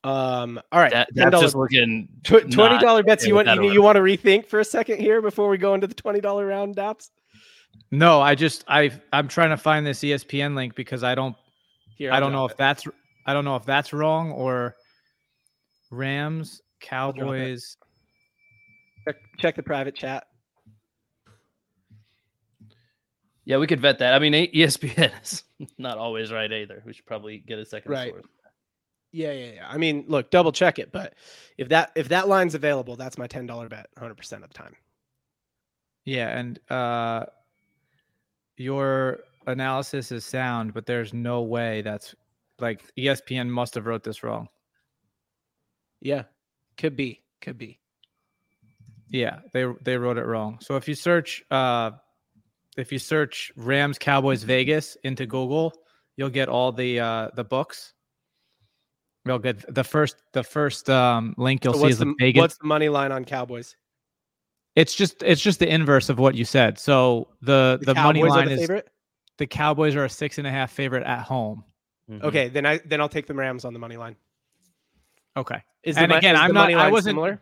[0.04, 0.60] Um.
[0.74, 0.92] All right.
[0.92, 3.26] That, that's just looking twenty dollar bets.
[3.26, 5.88] You want you, you, want to rethink for a second here before we go into
[5.88, 7.12] the twenty dollar round, Daps?
[7.92, 11.36] No, I just I I'm trying to find this ESPN link because I don't
[11.96, 12.52] here, I don't know it.
[12.52, 12.86] if that's
[13.26, 14.76] I don't know if that's wrong or
[15.92, 17.78] Rams, Cowboys.
[19.08, 20.26] Check, check the private chat.
[23.46, 24.14] Yeah, we could vet that.
[24.14, 25.44] I mean, ESPN is
[25.78, 26.82] not always right either.
[26.86, 28.12] We should probably get a second right.
[28.12, 28.26] source.
[29.12, 29.68] Yeah, yeah, yeah.
[29.70, 31.14] I mean, look, double check it, but
[31.58, 34.56] if that if that line's available, that's my ten dollar bet, hundred percent of the
[34.56, 34.76] time.
[36.04, 37.26] Yeah, and uh,
[38.58, 42.16] your analysis is sound, but there's no way that's
[42.60, 44.48] like ESPN must have wrote this wrong.
[46.02, 46.24] Yeah,
[46.78, 47.80] could be, could be.
[49.10, 50.60] Yeah, they they wrote it wrong.
[50.62, 51.92] So if you search uh
[52.78, 55.74] if you search Rams Cowboys Vegas into Google,
[56.18, 57.94] you'll get all the uh the books.
[59.26, 59.64] Real good.
[59.68, 62.42] The first the first um link you'll so see is the, the Vegas.
[62.42, 63.76] What's the money line on Cowboys?
[64.76, 66.78] It's just it's just the inverse of what you said.
[66.78, 68.90] So the the, the money line the is favorite?
[69.38, 71.64] the Cowboys are a six and a half favorite at home.
[72.10, 72.26] Mm-hmm.
[72.26, 74.16] Okay, then I then I'll take the Rams on the money line.
[75.38, 75.62] Okay.
[75.84, 76.74] Is and the, again, I'm not.
[76.74, 77.12] I wasn't.
[77.14, 77.42] Similar?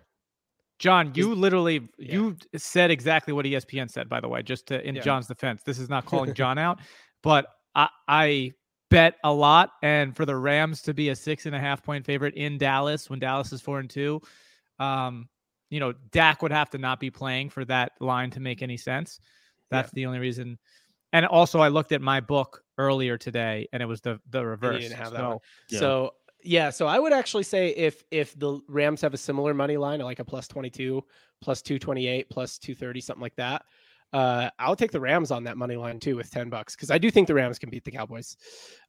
[0.79, 2.13] John, you is, literally yeah.
[2.13, 4.09] you said exactly what ESPN said.
[4.09, 5.01] By the way, just to, in yeah.
[5.01, 6.79] John's defense, this is not calling John out,
[7.21, 8.51] but I, I
[8.89, 12.05] bet a lot, and for the Rams to be a six and a half point
[12.05, 14.21] favorite in Dallas when Dallas is four and two,
[14.79, 15.29] um,
[15.73, 18.77] you know, Dak would have to not be playing for that line to make any
[18.77, 19.19] sense.
[19.71, 19.95] That's yeah.
[19.95, 20.59] the only reason.
[21.13, 24.87] And also, I looked at my book earlier today, and it was the the reverse.
[24.89, 25.79] So, yeah.
[25.79, 29.77] so yeah, so I would actually say if if the Rams have a similar money
[29.77, 31.03] line, like a plus twenty two,
[31.41, 33.63] plus two twenty eight, plus two thirty, something like that.
[34.11, 36.99] Uh, I'll take the Rams on that money line too with 10 bucks because I
[36.99, 38.37] do think the Rams can beat the Cowboys.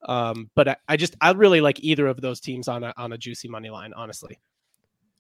[0.07, 3.11] Um, but I, I just I really like either of those teams on a on
[3.15, 4.39] a juicy money line, honestly.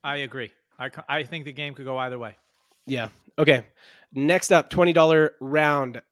[0.02, 0.52] I agree.
[0.78, 2.36] I, I think the game could go either way.
[2.86, 3.08] Yeah.
[3.38, 3.64] Okay.
[4.12, 6.02] Next up, $20 round.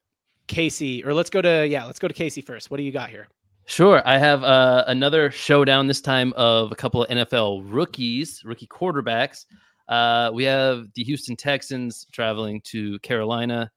[0.48, 2.70] Casey, or let's go to yeah, let's go to Casey first.
[2.70, 3.28] What do you got here?
[3.64, 8.66] Sure, I have uh, another showdown this time of a couple of NFL rookies, rookie
[8.66, 9.46] quarterbacks.
[9.88, 13.70] Uh, we have the Houston Texans traveling to Carolina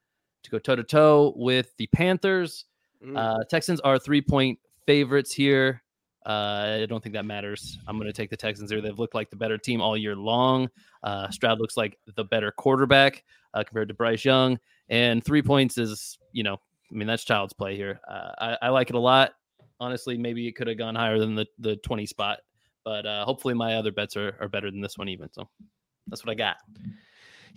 [0.43, 2.65] to go toe to toe with the Panthers.
[3.05, 3.17] Mm.
[3.17, 5.81] Uh, Texans are three point favorites here.
[6.25, 7.77] Uh, I don't think that matters.
[7.87, 8.81] I'm going to take the Texans here.
[8.81, 10.69] They've looked like the better team all year long.
[11.03, 14.59] Uh, Stroud looks like the better quarterback uh, compared to Bryce Young.
[14.89, 16.55] And three points is, you know,
[16.91, 17.99] I mean, that's child's play here.
[18.07, 19.33] Uh, I, I, like it a lot.
[19.79, 22.39] Honestly, maybe it could have gone higher than the, the 20 spot,
[22.83, 25.31] but uh, hopefully my other bets are, are better than this one, even.
[25.33, 25.49] So
[26.07, 26.57] that's what I got.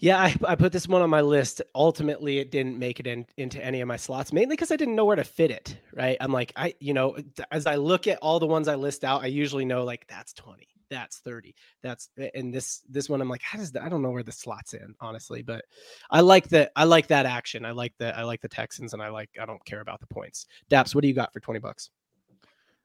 [0.00, 1.60] Yeah, I, I put this one on my list.
[1.74, 4.94] Ultimately, it didn't make it in, into any of my slots, mainly because I didn't
[4.94, 5.76] know where to fit it.
[5.92, 6.16] Right.
[6.20, 7.16] I'm like, I, you know,
[7.50, 10.32] as I look at all the ones I list out, I usually know like that's
[10.34, 14.02] 20, that's 30, that's, and this, this one, I'm like, how does that, I don't
[14.02, 15.64] know where the slots in, honestly, but
[16.10, 16.70] I like that.
[16.76, 17.64] I like that action.
[17.64, 20.06] I like the, I like the Texans and I like, I don't care about the
[20.06, 20.46] points.
[20.70, 21.90] Daps, what do you got for 20 bucks?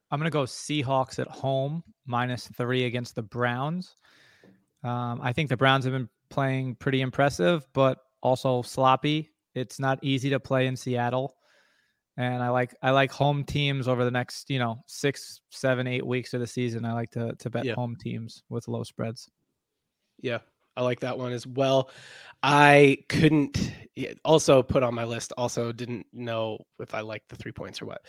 [0.09, 3.95] I'm going to go Seahawks at home minus three against the Browns.
[4.83, 9.31] Um, I think the Browns have been playing pretty impressive, but also sloppy.
[9.53, 11.35] It's not easy to play in Seattle.
[12.17, 16.05] And I like I like home teams over the next, you know, six, seven, eight
[16.05, 16.85] weeks of the season.
[16.85, 17.75] I like to to bet yeah.
[17.75, 19.29] home teams with low spreads.
[20.21, 20.39] Yeah,
[20.75, 21.89] I like that one as well.
[22.41, 23.71] I couldn't
[24.25, 25.33] also put on my list.
[25.37, 28.01] Also, didn't know if I liked the three points or what.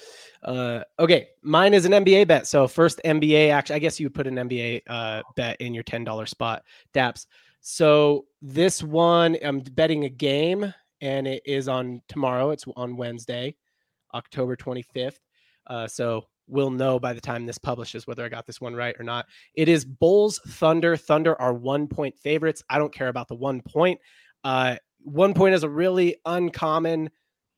[0.43, 2.47] Uh, okay, mine is an NBA bet.
[2.47, 5.85] So first NBA actually, I guess you would put an NBA uh, bet in your
[5.85, 6.63] ten dollar spot.
[6.95, 7.27] Daps.
[7.67, 12.51] So this one, I'm betting a game, and it is on tomorrow.
[12.51, 13.57] It's on Wednesday,
[14.13, 15.17] October 25th.
[15.67, 18.95] Uh, so we'll know by the time this publishes whether I got this one right
[18.99, 19.25] or not.
[19.55, 20.95] It is Bulls Thunder.
[20.95, 22.63] Thunder are one point favorites.
[22.69, 23.99] I don't care about the one point.
[24.45, 27.09] Uh, one point is a really uncommon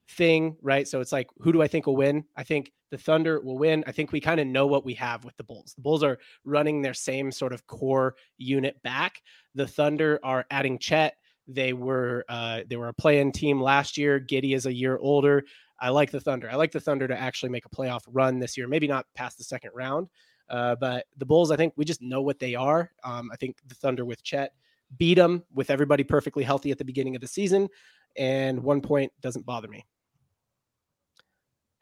[0.09, 0.87] thing, right?
[0.87, 2.25] So it's like, who do I think will win?
[2.37, 3.83] I think the Thunder will win.
[3.87, 5.75] I think we kind of know what we have with the Bulls.
[5.75, 9.21] The Bulls are running their same sort of core unit back.
[9.55, 11.17] The Thunder are adding Chet.
[11.49, 14.21] They were uh, they were a play-in team last year.
[14.21, 15.45] Giddey is a year older.
[15.81, 16.51] I like the Thunder.
[16.51, 18.67] I like the Thunder to actually make a playoff run this year.
[18.67, 20.09] Maybe not past the second round,
[20.49, 21.51] uh, but the Bulls.
[21.51, 22.91] I think we just know what they are.
[23.05, 24.53] Um, I think the Thunder with Chet
[24.97, 27.69] beat them with everybody perfectly healthy at the beginning of the season,
[28.17, 29.85] and one point doesn't bother me.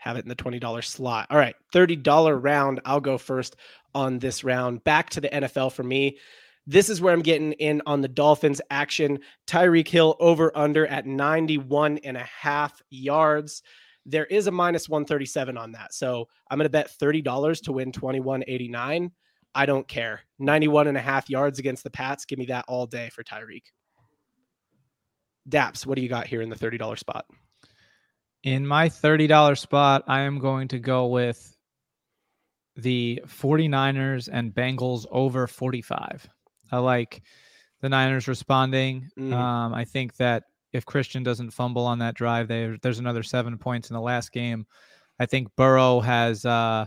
[0.05, 1.29] Have it in the $20 slot.
[1.31, 2.79] All right, $30 round.
[2.85, 3.57] I'll go first
[3.95, 4.85] on this round.
[4.85, 6.19] Back to the NFL for me.
[6.67, 9.21] This is where I'm getting in on the Dolphins action.
[9.47, 13.63] Tyreek Hill over under at 91 and a half yards.
[14.05, 15.95] There is a minus 137 on that.
[15.95, 19.11] So I'm going to bet $30 to win 2189.
[19.55, 20.21] I don't care.
[20.39, 22.27] 91 and a half yards against the Pats.
[22.27, 23.65] Give me that all day for Tyreek.
[25.49, 27.25] Daps, what do you got here in the $30 spot?
[28.45, 31.57] In my $30 spot, I am going to go with
[32.77, 36.29] the 49ers and Bengals over 45.
[36.71, 37.23] I like
[37.81, 39.09] the Niners responding.
[39.19, 39.33] Mm.
[39.33, 40.43] Um, I think that
[40.75, 44.31] if Christian doesn't fumble on that drive, there there's another seven points in the last
[44.31, 44.67] game.
[45.19, 46.85] I think Burrow has uh,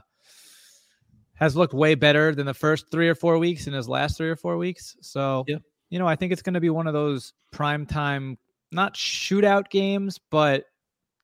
[1.36, 4.30] has looked way better than the first three or four weeks in his last three
[4.30, 4.96] or four weeks.
[5.02, 5.58] So, yeah.
[5.89, 8.38] you know, I think it's going to be one of those prime time,
[8.72, 10.65] not shootout games, but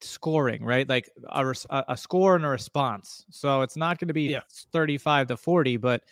[0.03, 0.87] scoring, right?
[0.87, 1.53] Like a,
[1.87, 3.25] a score and a response.
[3.29, 4.41] So it's not going to be yeah.
[4.71, 6.03] 35 to 40, but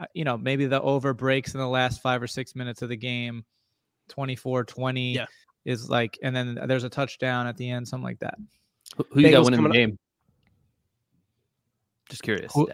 [0.00, 2.88] uh, you know, maybe the over breaks in the last five or six minutes of
[2.88, 3.44] the game,
[4.08, 5.26] 24 20 yeah.
[5.64, 8.36] is like, and then there's a touchdown at the end, something like that.
[8.96, 9.92] Who, who you got winning the game?
[9.92, 9.98] Up?
[12.08, 12.52] Just curious.
[12.54, 12.68] Who,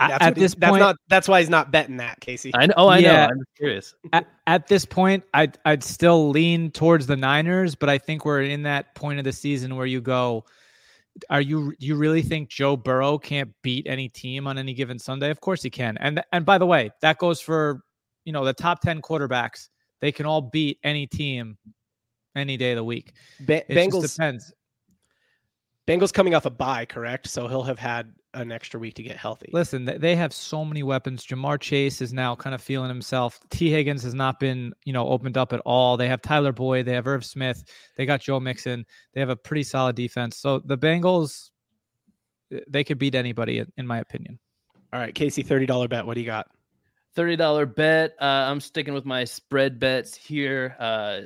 [0.00, 2.50] at, at this that's point, not that's why he's not betting that, Casey.
[2.54, 2.74] I know.
[2.76, 3.32] Oh, I yeah, know.
[3.32, 3.94] I'm curious.
[4.12, 8.42] At, at this point, I'd I'd still lean towards the Niners, but I think we're
[8.42, 10.44] in that point of the season where you go,
[11.28, 15.30] are you you really think Joe Burrow can't beat any team on any given Sunday?
[15.30, 15.96] Of course he can.
[15.98, 17.82] And and by the way, that goes for
[18.24, 19.68] you know the top 10 quarterbacks.
[20.00, 21.58] They can all beat any team
[22.34, 23.12] any day of the week.
[23.40, 24.52] Ba- Bengals depends.
[25.86, 27.26] Bengals coming off a bye, correct?
[27.28, 29.50] So he'll have had an extra week to get healthy.
[29.52, 31.26] Listen, they have so many weapons.
[31.26, 33.40] Ja'Marr Chase is now kind of feeling himself.
[33.50, 35.96] Tee Higgins has not been, you know, opened up at all.
[35.96, 37.64] They have Tyler Boyd, they have Irv Smith,
[37.96, 38.84] they got Joe Mixon.
[39.14, 40.36] They have a pretty solid defense.
[40.36, 41.50] So the Bengals,
[42.68, 44.38] they could beat anybody, in my opinion.
[44.92, 46.04] All right, Casey, thirty dollar bet.
[46.04, 46.48] What do you got?
[47.14, 48.14] Thirty dollar bet.
[48.20, 50.76] Uh, I'm sticking with my spread bets here.
[50.80, 51.20] Uh,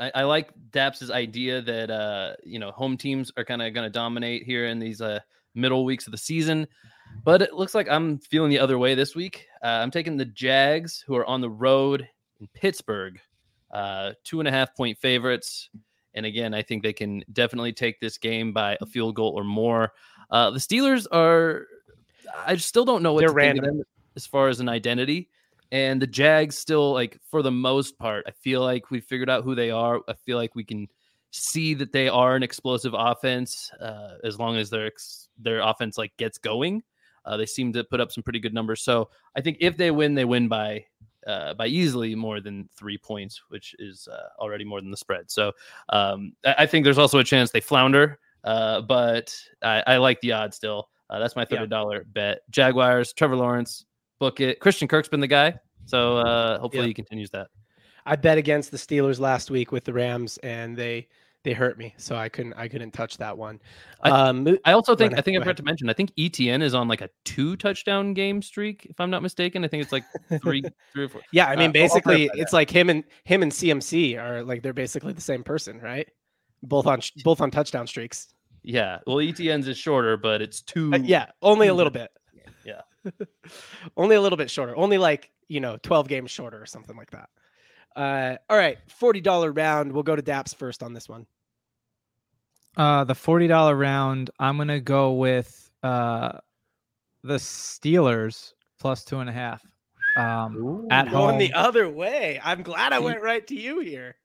[0.00, 3.84] I, I, like Daps's idea that uh, you know home teams are kind of going
[3.84, 5.18] to dominate here in these uh,
[5.54, 6.66] middle weeks of the season.
[7.24, 9.46] But it looks like I'm feeling the other way this week.
[9.62, 12.08] Uh, I'm taking the Jags, who are on the road
[12.40, 13.20] in Pittsburgh,
[13.70, 15.68] uh, two and a half point favorites.
[16.14, 19.44] And again, I think they can definitely take this game by a field goal or
[19.44, 19.92] more.
[20.30, 21.66] Uh, the Steelers are,
[22.46, 23.64] I still don't know what They're to random.
[23.64, 23.86] think of them
[24.16, 25.28] as far as an identity.
[25.70, 29.44] And the Jags still, like, for the most part, I feel like we figured out
[29.44, 30.00] who they are.
[30.06, 30.86] I feel like we can
[31.32, 35.98] see that they are an explosive offense uh, as long as their ex- their offense
[35.98, 36.82] like gets going.
[37.24, 38.82] Uh, they seem to put up some pretty good numbers.
[38.82, 40.84] So I think if they win, they win by
[41.26, 45.30] uh, by easily more than three points, which is uh, already more than the spread.
[45.30, 45.52] So
[45.88, 50.20] um, I-, I, think there's also a chance they flounder, uh, but I-, I, like
[50.20, 50.88] the odds still.
[51.08, 52.02] Uh, that's my thirty dollar yeah.
[52.12, 52.38] bet.
[52.50, 53.84] Jaguars, Trevor Lawrence,
[54.18, 54.58] book it.
[54.60, 56.88] Christian Kirk's been the guy, so hopefully yeah.
[56.88, 57.48] he continues that.
[58.06, 61.08] I bet against the Steelers last week with the Rams, and they
[61.44, 63.60] they hurt me, so I couldn't I couldn't touch that one.
[64.02, 66.74] Um, I, I also think I think I forgot to mention I think ETN is
[66.74, 69.64] on like a two touchdown game streak, if I'm not mistaken.
[69.64, 70.04] I think it's like
[70.40, 70.62] three
[70.92, 71.20] three or four.
[71.32, 74.72] Yeah, I mean uh, basically it's like him and him and CMC are like they're
[74.72, 76.08] basically the same person, right?
[76.62, 78.28] Both on both on touchdown streaks.
[78.62, 80.94] Yeah, well ETN's is shorter, but it's two.
[80.94, 82.12] Uh, yeah, only a little bit.
[82.64, 82.82] Yeah,
[83.96, 84.76] only a little bit shorter.
[84.76, 87.28] Only like you know twelve games shorter or something like that.
[87.94, 89.92] Uh, all right, forty dollar round.
[89.92, 91.26] We'll go to Daps first on this one.
[92.76, 94.30] Uh, the forty dollar round.
[94.38, 96.38] I'm gonna go with uh,
[97.22, 99.64] the Steelers plus two and a half.
[100.16, 101.38] Um, Ooh, at going home.
[101.38, 102.40] the other way.
[102.42, 104.16] I'm glad I went right to you here.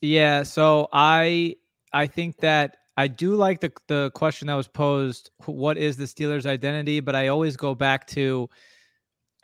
[0.00, 1.56] Yeah, so I
[1.92, 5.30] I think that I do like the the question that was posed.
[5.46, 7.00] What is the Steelers' identity?
[7.00, 8.48] But I always go back to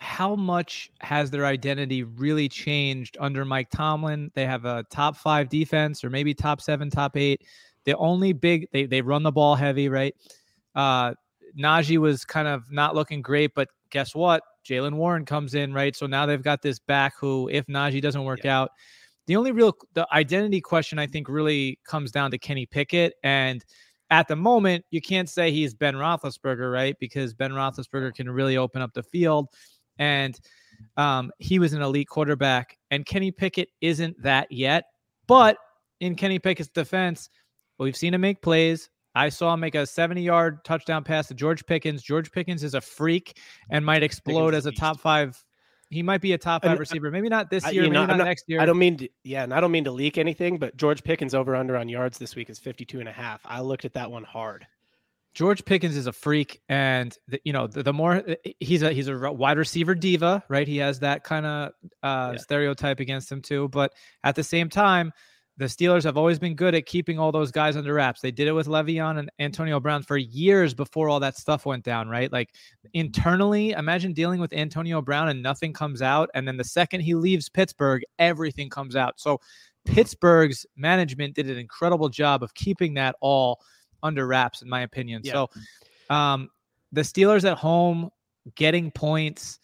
[0.03, 4.33] how much has their identity really changed under Mike Tomlin?
[4.35, 7.43] They have a top five defense, or maybe top seven, top eight.
[7.85, 10.13] The only big they they run the ball heavy, right?
[10.75, 11.15] Uh,
[11.57, 14.43] Najee was kind of not looking great, but guess what?
[14.69, 15.95] Jaylen Warren comes in, right?
[15.95, 18.59] So now they've got this back who, if Najee doesn't work yeah.
[18.59, 18.71] out,
[19.29, 23.15] the only real the identity question I think really comes down to Kenny Pickett.
[23.23, 23.65] And
[24.11, 26.97] at the moment, you can't say he's Ben Roethlisberger, right?
[26.99, 29.47] Because Ben Roethlisberger can really open up the field.
[30.03, 30.37] And
[30.97, 34.87] um, he was an elite quarterback, and Kenny Pickett isn't that yet.
[35.29, 35.59] But
[36.01, 37.31] in Kenny Pickett's defense,
[37.79, 38.91] we've seen him make plays.
[39.15, 42.03] I saw him make a 70 yard touchdown pass to George Pickens.
[42.03, 43.39] George Pickens is a freak
[43.71, 45.41] and might explode as a top five
[45.91, 47.11] he might be a top five receiver.
[47.11, 48.63] Maybe not this year, maybe know, not, not, next year.
[48.63, 51.35] I don't mean to, yeah, and I don't mean to leak anything, but George Pickens
[51.35, 53.43] over under on yards this week is 52 and a half.
[53.45, 54.67] I looked at that one hard.
[55.35, 58.23] George Pickens is a freak, and the, you know the, the, more
[58.61, 60.69] he's a he's a wide receiver diva, right?
[60.69, 62.37] He has that kind of uh, yeah.
[62.37, 63.69] stereotype against him too.
[63.69, 65.13] But at the same time,
[65.57, 68.21] the Steelers have always been good at keeping all those guys under wraps.
[68.21, 71.85] They did it with Le'Veon and Antonio Brown for years before all that stuff went
[71.85, 72.33] down, right?
[72.33, 72.55] Like
[72.95, 76.31] internally, imagine dealing with Antonio Brown and nothing comes out.
[76.35, 79.21] And then the second he leaves Pittsburgh, everything comes out.
[79.21, 79.41] So
[79.85, 83.61] Pittsburgh's management did an incredible job of keeping that all
[84.03, 85.23] under wraps, in my opinion.
[85.25, 85.33] Yeah.
[85.33, 85.51] So
[86.11, 86.51] um,
[86.93, 88.11] the Steelers at home
[88.55, 89.59] getting points.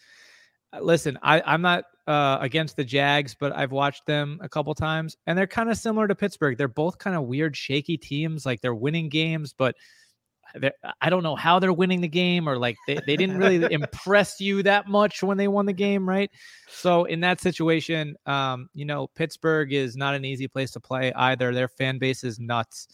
[0.72, 4.74] Uh, listen, I, I'm not uh, against the Jags, but I've watched them a couple
[4.74, 6.56] times, and they're kind of similar to Pittsburgh.
[6.56, 8.46] They're both kind of weird, shaky teams.
[8.46, 9.74] Like they're winning games, but
[11.00, 14.40] I don't know how they're winning the game, or like they, they didn't really impress
[14.40, 16.30] you that much when they won the game, right?
[16.68, 21.12] So in that situation, um, you know, Pittsburgh is not an easy place to play
[21.12, 21.52] either.
[21.52, 22.88] Their fan base is nuts.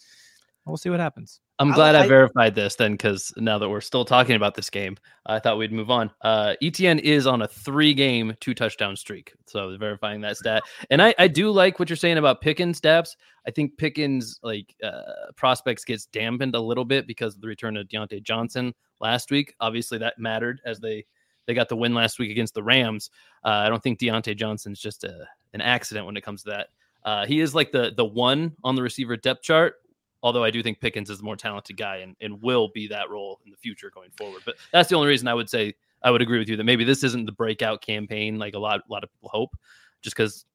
[0.66, 1.40] We'll see what happens.
[1.58, 4.70] I'm glad I, I, verified this then, because now that we're still talking about this
[4.70, 4.96] game,
[5.26, 6.10] I thought we'd move on.
[6.22, 10.62] Uh, ETN is on a three-game, two-touchdown streak, so verifying that stat.
[10.90, 13.14] And I, I do like what you're saying about Pickens steps.
[13.46, 15.02] I think Pickens like uh,
[15.36, 19.54] prospects gets dampened a little bit because of the return of Diontae Johnson last week.
[19.60, 21.04] Obviously, that mattered as they
[21.46, 23.10] they got the win last week against the Rams.
[23.44, 26.68] Uh, I don't think Diontae Johnson's just a, an accident when it comes to that.
[27.04, 29.76] Uh, he is like the the one on the receiver depth chart
[30.24, 33.10] Although I do think Pickens is the more talented guy and, and will be that
[33.10, 34.42] role in the future going forward.
[34.46, 36.82] But that's the only reason I would say I would agree with you that maybe
[36.82, 39.54] this isn't the breakout campaign like a lot a lot of people hope,
[40.00, 40.46] just because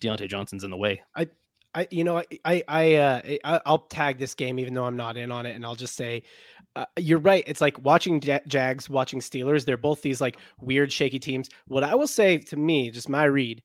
[0.00, 1.02] Diontae Johnson's in the way.
[1.14, 1.28] I
[1.74, 5.18] I, you know, I, I, uh, I, will tag this game even though I'm not
[5.18, 6.22] in on it, and I'll just say,
[6.74, 7.44] uh, you're right.
[7.46, 9.64] It's like watching Jags, watching Steelers.
[9.64, 11.50] They're both these like weird, shaky teams.
[11.66, 13.62] What I will say to me, just my read,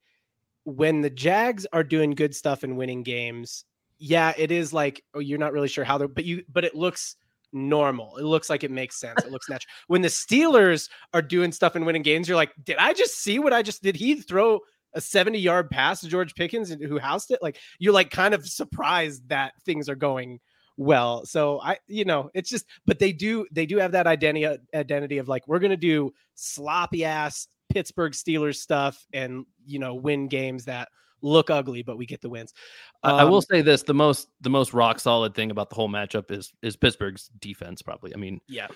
[0.66, 3.64] when the Jags are doing good stuff and winning games,
[4.06, 6.76] yeah, it is like oh, you're not really sure how they're, but you, but it
[6.76, 7.16] looks
[7.54, 8.18] normal.
[8.18, 9.24] It looks like it makes sense.
[9.24, 9.72] It looks natural.
[9.88, 13.40] When the Steelers are doing stuff and winning games, you're like, did I just see
[13.40, 13.96] what I just did?
[13.96, 14.60] He throw
[14.94, 17.40] a 70 yard pass to George Pickens who housed it.
[17.42, 20.42] Like you're like kind of surprised that things are going
[20.76, 21.26] well.
[21.26, 25.18] So I, you know, it's just, but they do, they do have that identity, identity
[25.18, 30.28] of like, we're going to do sloppy ass Pittsburgh Steelers stuff and, you know, win
[30.28, 30.90] games that
[31.24, 32.54] look ugly, but we get the wins.
[33.02, 35.76] Um, I will um, say this: the most the most rock solid thing about the
[35.76, 37.82] whole matchup is is Pittsburgh's defense.
[37.82, 38.68] Probably, I mean, yeah,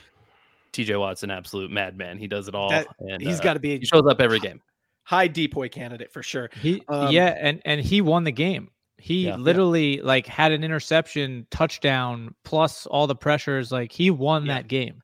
[0.72, 0.96] T.J.
[0.96, 2.18] Watt's an absolute madman.
[2.18, 3.78] He does it all, that, and he's uh, got to be.
[3.78, 4.62] He shows up every game.
[5.04, 6.50] High DPOY candidate for sure.
[6.62, 8.72] He um, yeah, and and he won the game.
[8.98, 10.04] He yeah, literally yeah.
[10.04, 13.72] like had an interception, touchdown, plus all the pressures.
[13.72, 14.56] Like he won yeah.
[14.56, 15.02] that game.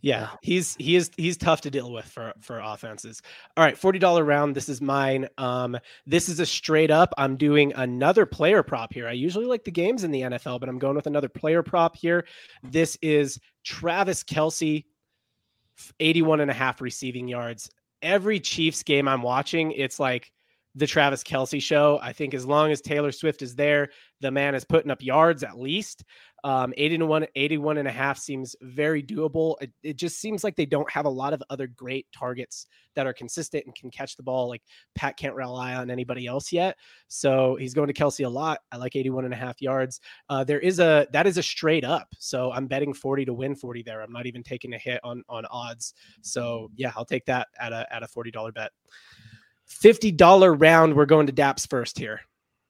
[0.00, 3.20] Yeah, he's he is he's tough to deal with for for offenses.
[3.56, 4.54] All right, forty dollar round.
[4.54, 5.28] This is mine.
[5.38, 7.12] Um, this is a straight up.
[7.18, 9.08] I'm doing another player prop here.
[9.08, 11.96] I usually like the games in the NFL, but I'm going with another player prop
[11.96, 12.26] here.
[12.62, 14.84] This is Travis Kelce,
[15.98, 17.68] 81 and a half receiving yards.
[18.00, 20.30] Every Chiefs game I'm watching, it's like
[20.76, 21.98] the Travis Kelce show.
[22.00, 23.88] I think as long as Taylor Swift is there,
[24.20, 26.04] the man is putting up yards at least.
[26.44, 29.56] Um, 81, 81 and a half seems very doable.
[29.60, 33.06] It, it, just seems like they don't have a lot of other great targets that
[33.06, 34.48] are consistent and can catch the ball.
[34.48, 34.62] Like
[34.94, 36.76] Pat can't rely on anybody else yet.
[37.08, 38.60] So he's going to Kelce a lot.
[38.70, 40.00] I like 81 and a half yards.
[40.28, 42.08] Uh, there is a, that is a straight up.
[42.18, 44.00] So I'm betting 40 to win 40 there.
[44.02, 45.94] I'm not even taking a hit on, on odds.
[46.22, 48.70] So yeah, I'll take that at a, at a $40 bet.
[49.68, 50.96] Fifty dollar round.
[50.96, 52.22] We're going to Daps first here.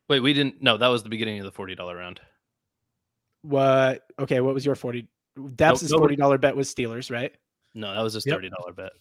[0.09, 0.61] Wait, we didn't.
[0.61, 2.21] No, that was the beginning of the forty dollar round.
[3.43, 4.03] What?
[4.19, 5.09] Okay, what was your forty?
[5.39, 7.33] Daps' forty dollar bet was Steelers, right?
[7.75, 8.93] No, that was a thirty dollar bet.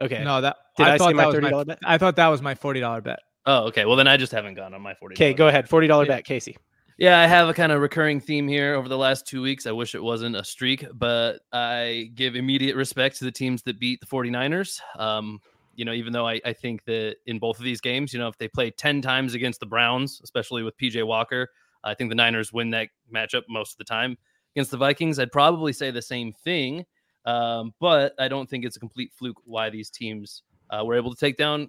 [0.00, 0.22] Okay.
[0.24, 1.78] No, that did I, I thought my thirty dollar bet?
[1.84, 3.20] I thought that was my forty dollar bet.
[3.46, 3.84] Oh, okay.
[3.84, 5.14] Well, then I just haven't gone on my forty.
[5.14, 5.68] Okay, go ahead.
[5.68, 6.16] Forty dollar yeah.
[6.16, 6.56] bet, Casey.
[6.98, 9.66] Yeah, I have a kind of recurring theme here over the last two weeks.
[9.66, 13.78] I wish it wasn't a streak, but I give immediate respect to the teams that
[13.78, 14.80] beat the 49ers.
[14.98, 15.40] Um,
[15.76, 18.26] you know, even though I, I think that in both of these games, you know,
[18.26, 21.48] if they play 10 times against the Browns, especially with PJ Walker,
[21.84, 24.16] I think the Niners win that matchup most of the time.
[24.54, 26.84] Against the Vikings, I'd probably say the same thing,
[27.24, 31.14] um, but I don't think it's a complete fluke why these teams uh, were able
[31.14, 31.68] to take down,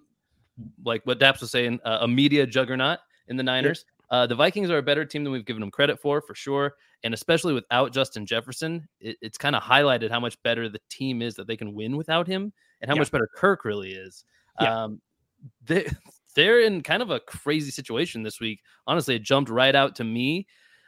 [0.84, 3.86] like what Daps was saying, uh, a media juggernaut in the Niners.
[4.10, 6.74] Uh, the Vikings are a better team than we've given them credit for, for sure.
[7.04, 11.22] And especially without Justin Jefferson, it, it's kind of highlighted how much better the team
[11.22, 12.52] is that they can win without him
[12.82, 13.02] and how yeah.
[13.02, 14.26] much better Kirk really is.
[14.60, 14.84] Yeah.
[14.84, 15.02] Um,
[15.66, 15.88] they,
[16.40, 18.62] they're in kind of a crazy situation this week.
[18.88, 20.48] Honestly, it jumped right out to me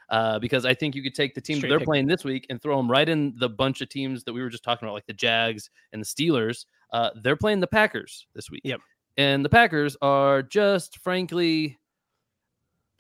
[0.10, 1.86] uh, because I think you could take the team that they're pick.
[1.88, 4.50] playing this week and throw them right in the bunch of teams that we were
[4.50, 6.66] just talking about, like the Jags and the Steelers.
[6.92, 8.62] Uh, they're playing the Packers this week.
[8.64, 8.80] Yep.
[9.18, 11.78] And the Packers are just frankly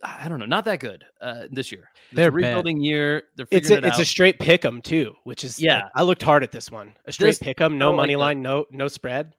[0.04, 1.90] I don't know, not that good uh, this year.
[2.10, 2.86] It's They're rebuilding bad.
[2.86, 3.24] year.
[3.36, 5.90] They're it's a, it it's a straight pick 'em too, which is yeah.
[5.94, 6.94] I looked hard at this one.
[7.06, 8.20] A straight This- pick 'em, no like money that.
[8.20, 9.36] line, no no spread.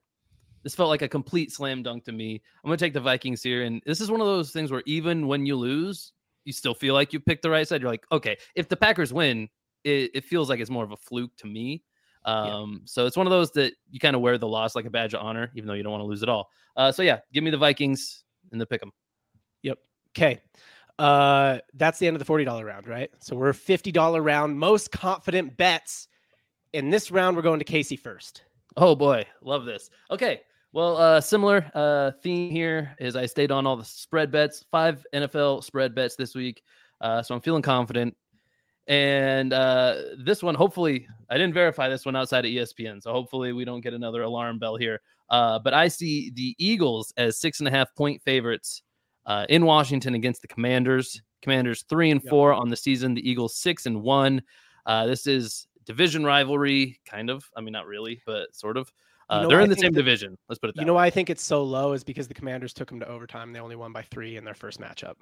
[0.62, 2.40] This felt like a complete slam dunk to me.
[2.62, 4.82] I'm going to take the Vikings here, and this is one of those things where
[4.86, 6.12] even when you lose,
[6.44, 7.80] you still feel like you picked the right side.
[7.80, 9.48] You're like, okay, if the Packers win,
[9.84, 11.82] it, it feels like it's more of a fluke to me.
[12.24, 14.90] Um, so it's one of those that you kind of wear the loss like a
[14.90, 16.48] badge of honor, even though you don't want to lose at all.
[16.76, 18.92] Uh, so yeah, give me the Vikings and the pick 'em.
[19.62, 19.78] Yep.
[20.16, 20.40] Okay.
[20.98, 23.10] Uh that's the end of the $40 round, right?
[23.20, 26.08] So we're $50 round, most confident bets.
[26.74, 28.42] In this round, we're going to Casey first.
[28.76, 29.90] Oh boy, love this.
[30.10, 30.42] Okay,
[30.72, 35.06] well, uh, similar uh, theme here is I stayed on all the spread bets, five
[35.14, 36.62] NFL spread bets this week,
[37.00, 38.16] uh, so I'm feeling confident.
[38.88, 43.52] And uh, this one, hopefully, I didn't verify this one outside of ESPN, so hopefully
[43.52, 45.00] we don't get another alarm bell here.
[45.30, 48.82] Uh, but I see the Eagles as six and a half point favorites
[49.26, 51.20] uh, in Washington against the Commanders.
[51.42, 53.14] Commanders three and four on the season.
[53.14, 54.42] The Eagles six and one.
[54.86, 57.44] Uh, this is division rivalry, kind of.
[57.56, 58.92] I mean, not really, but sort of.
[59.30, 60.36] You Uh, know they're in I the same that- division.
[60.48, 60.82] Let's put it that way.
[60.82, 61.02] You know way.
[61.02, 63.52] why I think it's so low is because the Commanders took them to overtime.
[63.52, 65.14] They only won by three in their first matchup.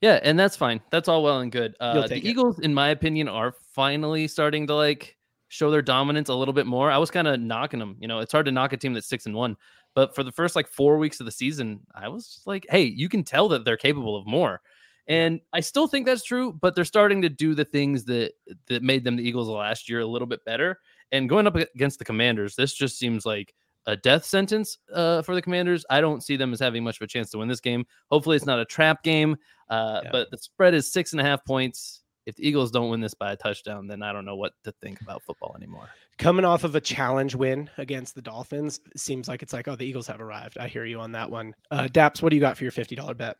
[0.00, 0.80] Yeah, and that's fine.
[0.90, 1.76] That's all well and good.
[1.78, 2.24] Uh, the it.
[2.24, 5.16] Eagles, in my opinion, are finally starting to like
[5.48, 6.90] show their dominance a little bit more.
[6.90, 7.96] I was kind of knocking them.
[8.00, 9.56] You know, it's hard to knock a team that's six and one,
[9.94, 13.08] but for the first like four weeks of the season, I was like, hey, you
[13.08, 14.60] can tell that they're capable of more.
[15.08, 18.32] And I still think that's true, but they're starting to do the things that
[18.68, 20.78] that made them the Eagles last year a little bit better.
[21.10, 23.52] And going up against the Commanders, this just seems like
[23.86, 25.84] a death sentence uh, for the Commanders.
[25.90, 27.84] I don't see them as having much of a chance to win this game.
[28.10, 29.36] Hopefully, it's not a trap game.
[29.68, 30.10] Uh, Yeah.
[30.12, 32.02] But the spread is six and a half points.
[32.24, 34.72] If the Eagles don't win this by a touchdown, then I don't know what to
[34.80, 35.88] think about football anymore.
[36.18, 39.84] Coming off of a challenge win against the Dolphins, seems like it's like, oh, the
[39.84, 40.56] Eagles have arrived.
[40.58, 41.52] I hear you on that one.
[41.72, 43.36] Uh, Daps, what do you got for your $50 bet?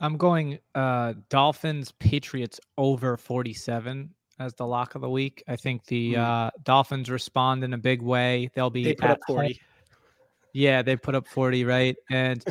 [0.00, 5.42] I'm going uh Dolphins Patriots over 47 as the lock of the week.
[5.46, 6.20] I think the Hmm.
[6.20, 8.50] uh Dolphins respond in a big way.
[8.54, 9.46] They'll be They at up 40.
[9.46, 9.54] home.
[10.52, 11.96] Yeah, they put up 40, right?
[12.10, 12.44] And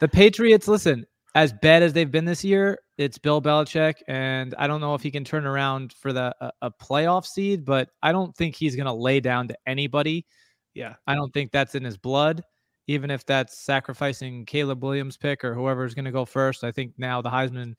[0.00, 4.66] the Patriots, listen, as bad as they've been this year, it's Bill Belichick, and I
[4.66, 8.12] don't know if he can turn around for the a, a playoff seed, but I
[8.12, 10.26] don't think he's going to lay down to anybody.
[10.74, 10.94] Yeah.
[11.06, 12.42] I don't think that's in his blood,
[12.86, 16.64] even if that's sacrificing Caleb Williams' pick or whoever's going to go first.
[16.64, 17.74] I think now the Heisman,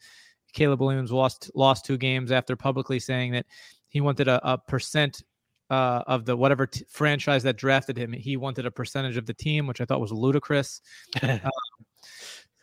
[0.53, 3.45] Caleb Williams lost lost two games after publicly saying that
[3.87, 5.23] he wanted a, a percent
[5.69, 8.13] uh, of the whatever t- franchise that drafted him.
[8.13, 10.81] He wanted a percentage of the team, which I thought was ludicrous.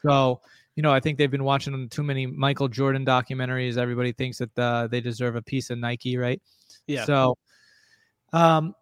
[0.04, 0.40] So,
[0.76, 3.78] you know, I think they've been watching too many Michael Jordan documentaries.
[3.78, 6.40] Everybody thinks that uh, they deserve a piece of Nike, right?
[6.86, 7.04] Yeah.
[7.04, 7.38] So,
[8.32, 8.74] um,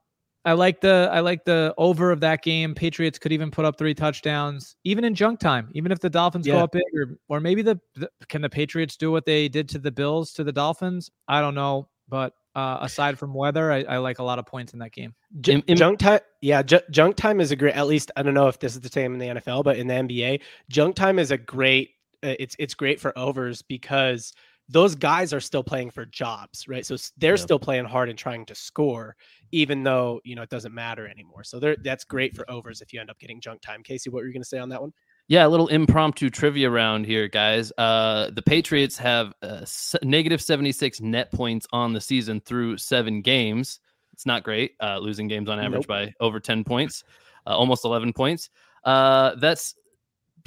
[0.45, 2.74] I like the I like the over of that game.
[2.74, 5.68] Patriots could even put up three touchdowns, even in junk time.
[5.72, 6.55] Even if the Dolphins Yeah.
[6.55, 9.68] go up big, or or maybe the, the can the Patriots do what they did
[9.70, 11.11] to the Bills to the Dolphins?
[11.28, 14.72] I don't know, but uh, aside from weather, I, I like a lot of points
[14.72, 15.14] in that game.
[15.40, 17.74] J- In- in- junk time, yeah, ju- junk time is a great.
[17.76, 19.86] At least I don't know if this is the same in the NFL, but in
[19.86, 21.90] the NBA, junk time is a great.
[22.24, 24.32] Uh, it's it's great for overs because
[24.68, 26.86] those guys are still playing for jobs, right?
[26.86, 27.36] So they're Yeah.
[27.36, 29.16] still playing hard and trying to score,
[29.50, 31.44] even though you know it doesn't matter anymore.
[31.44, 33.82] So they're, that's great for overs if you end up getting junk time.
[33.82, 34.92] Casey, what were you going to say on that one?
[35.28, 37.72] Yeah, a little impromptu trivia round here, guys.
[37.78, 39.64] Uh, the Patriots have uh,
[40.02, 43.80] negative 76 net points on the season through seven games.
[44.12, 45.86] It's not great, uh, losing games on average Nope.
[45.86, 47.04] by over 10 points,
[47.46, 48.50] uh, almost 11 points.
[48.84, 49.74] Uh, that's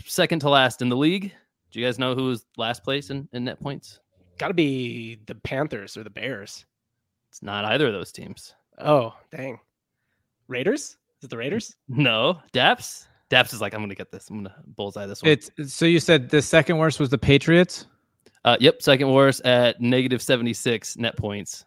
[0.06, 1.34] second to last in the league?
[1.72, 4.00] Do you guys know who was last place in, in net points?
[4.38, 6.66] Got to be the Panthers or the Bears.
[7.32, 8.54] It's not either of those teams.
[8.80, 9.60] Oh, dang.
[10.48, 10.98] Raiders?
[11.20, 11.76] Is it the Raiders?
[11.88, 13.08] No, Daps.
[13.32, 14.30] Daps is like, I'm gonna get this.
[14.30, 15.32] I'm gonna bullseye this one.
[15.32, 17.88] It's so you said the second worst was the Patriots.
[18.44, 21.66] Uh, yep, second worst at negative 76 net points.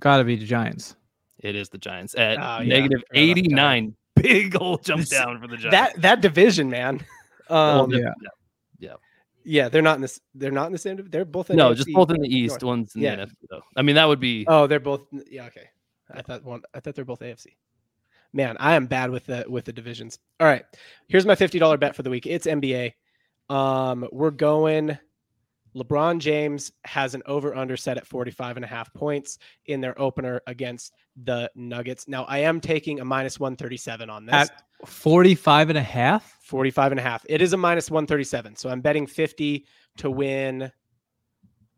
[0.00, 0.94] Got to be the Giants.
[1.40, 2.80] It is the Giants at Oh, yeah.
[2.80, 3.96] negative Fair enough, 89.
[4.16, 5.72] Big old jump down for the Giants.
[5.72, 7.04] That that division, man.
[7.50, 8.12] Well, Um, yeah.
[9.44, 10.20] Yeah, they're not in this.
[10.34, 10.96] They're not in the same.
[11.10, 12.52] They're both in no, AFC just both in the East.
[12.52, 12.62] North.
[12.62, 13.16] One's in Yeah.
[13.16, 13.34] the NFC.
[13.50, 13.62] Though.
[13.76, 14.44] I mean, that would be.
[14.48, 15.06] Oh, they're both.
[15.30, 15.68] Yeah, okay.
[16.10, 16.62] I thought one.
[16.74, 17.46] I thought they're both AFC.
[18.32, 20.18] Man, I am bad with the with the divisions.
[20.40, 20.64] All right,
[21.08, 22.26] here's my fifty dollar bet for the week.
[22.26, 22.92] It's NBA.
[23.48, 24.98] Um, we're going.
[25.76, 30.00] LeBron James has an over under set at 45 and a half points in their
[30.00, 30.94] opener against
[31.24, 32.06] the Nuggets.
[32.06, 34.34] Now, I am taking a minus 137 on this.
[34.34, 36.38] At 45 and a half?
[36.42, 37.24] 45 and a half.
[37.28, 38.56] It is a minus 137.
[38.56, 39.66] So I'm betting 50
[39.98, 40.70] to win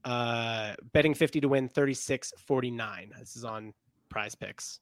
[0.04, 3.18] uh betting 50 to win 36.49.
[3.18, 3.74] This is on
[4.08, 4.80] Prize Picks.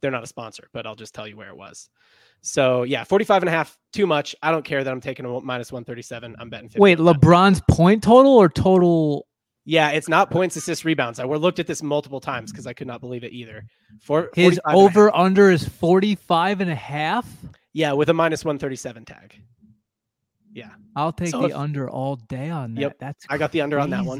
[0.00, 1.88] They're not a sponsor, but I'll just tell you where it was.
[2.42, 4.34] So, yeah, 45 and a half too much.
[4.42, 6.36] I don't care that I'm taking a minus 137.
[6.38, 6.80] I'm betting 50.
[6.80, 6.98] Wait.
[6.98, 9.26] LeBron's point total or total?
[9.64, 11.18] Yeah, it's not points, assists, rebounds.
[11.18, 13.64] I looked at this multiple times because I could not believe it either.
[14.00, 14.76] For His 45 and a half.
[14.96, 17.26] over under is 45 and a half?
[17.72, 19.40] Yeah, with a minus 137 tag.
[20.52, 20.70] Yeah.
[20.94, 22.80] I'll take So the if- under all day on that.
[22.80, 24.18] Yep, That's I got the under on that one.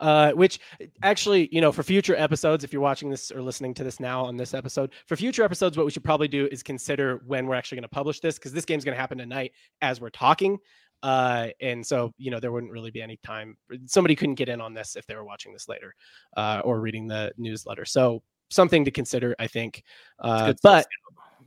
[0.00, 0.58] Uh, which
[1.02, 4.24] actually, you know, for future episodes, if you're watching this or listening to this now
[4.24, 7.54] on this episode, for future episodes, what we should probably do is consider when we're
[7.54, 10.58] actually going to publish this because this game's going to happen tonight as we're talking.
[11.02, 13.56] Uh, and so, you know, there wouldn't really be any time.
[13.86, 15.94] Somebody couldn't get in on this if they were watching this later
[16.36, 17.84] uh, or reading the newsletter.
[17.84, 19.82] So, something to consider, I think.
[20.18, 20.86] Uh, but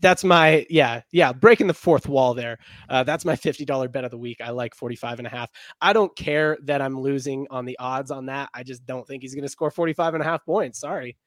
[0.02, 2.58] that's my yeah yeah breaking the fourth wall there.
[2.90, 4.40] Uh, that's my $50 bet of the week.
[4.42, 5.50] I like 45 and a half.
[5.82, 8.50] I don't care that i'm losing on the odds on that.
[8.54, 10.80] I just don't think he's going to score 45 and a half points.
[10.80, 11.18] Sorry.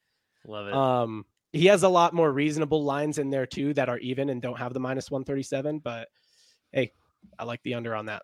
[0.46, 0.74] Love it.
[0.74, 4.40] um he has a lot more reasonable lines in there too that are even and
[4.40, 6.08] don't have the minus 137 but
[6.72, 6.92] hey
[7.38, 8.22] i like the under on that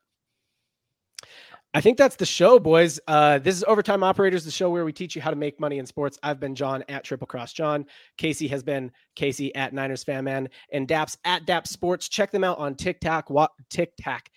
[1.74, 2.98] I think that's the show, boys.
[3.06, 5.78] Uh, this is Overtime Operators, the show where we teach you how to make money
[5.78, 6.18] in sports.
[6.22, 7.84] I've been John at Triple Cross John.
[8.16, 12.08] Casey has been Casey at Niners Fan Man, and Daps at Daps Sports.
[12.08, 13.28] Check them out on TikTok.
[13.28, 14.28] What TikTok,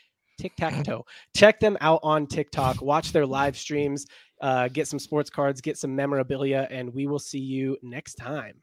[0.42, 1.06] Tic Tac Toe.
[1.36, 2.82] Check them out on TikTok.
[2.82, 4.08] Watch their live streams.
[4.42, 5.62] Uh, get some sports cards.
[5.62, 8.56] Get some memorabilia, and we will see you next time.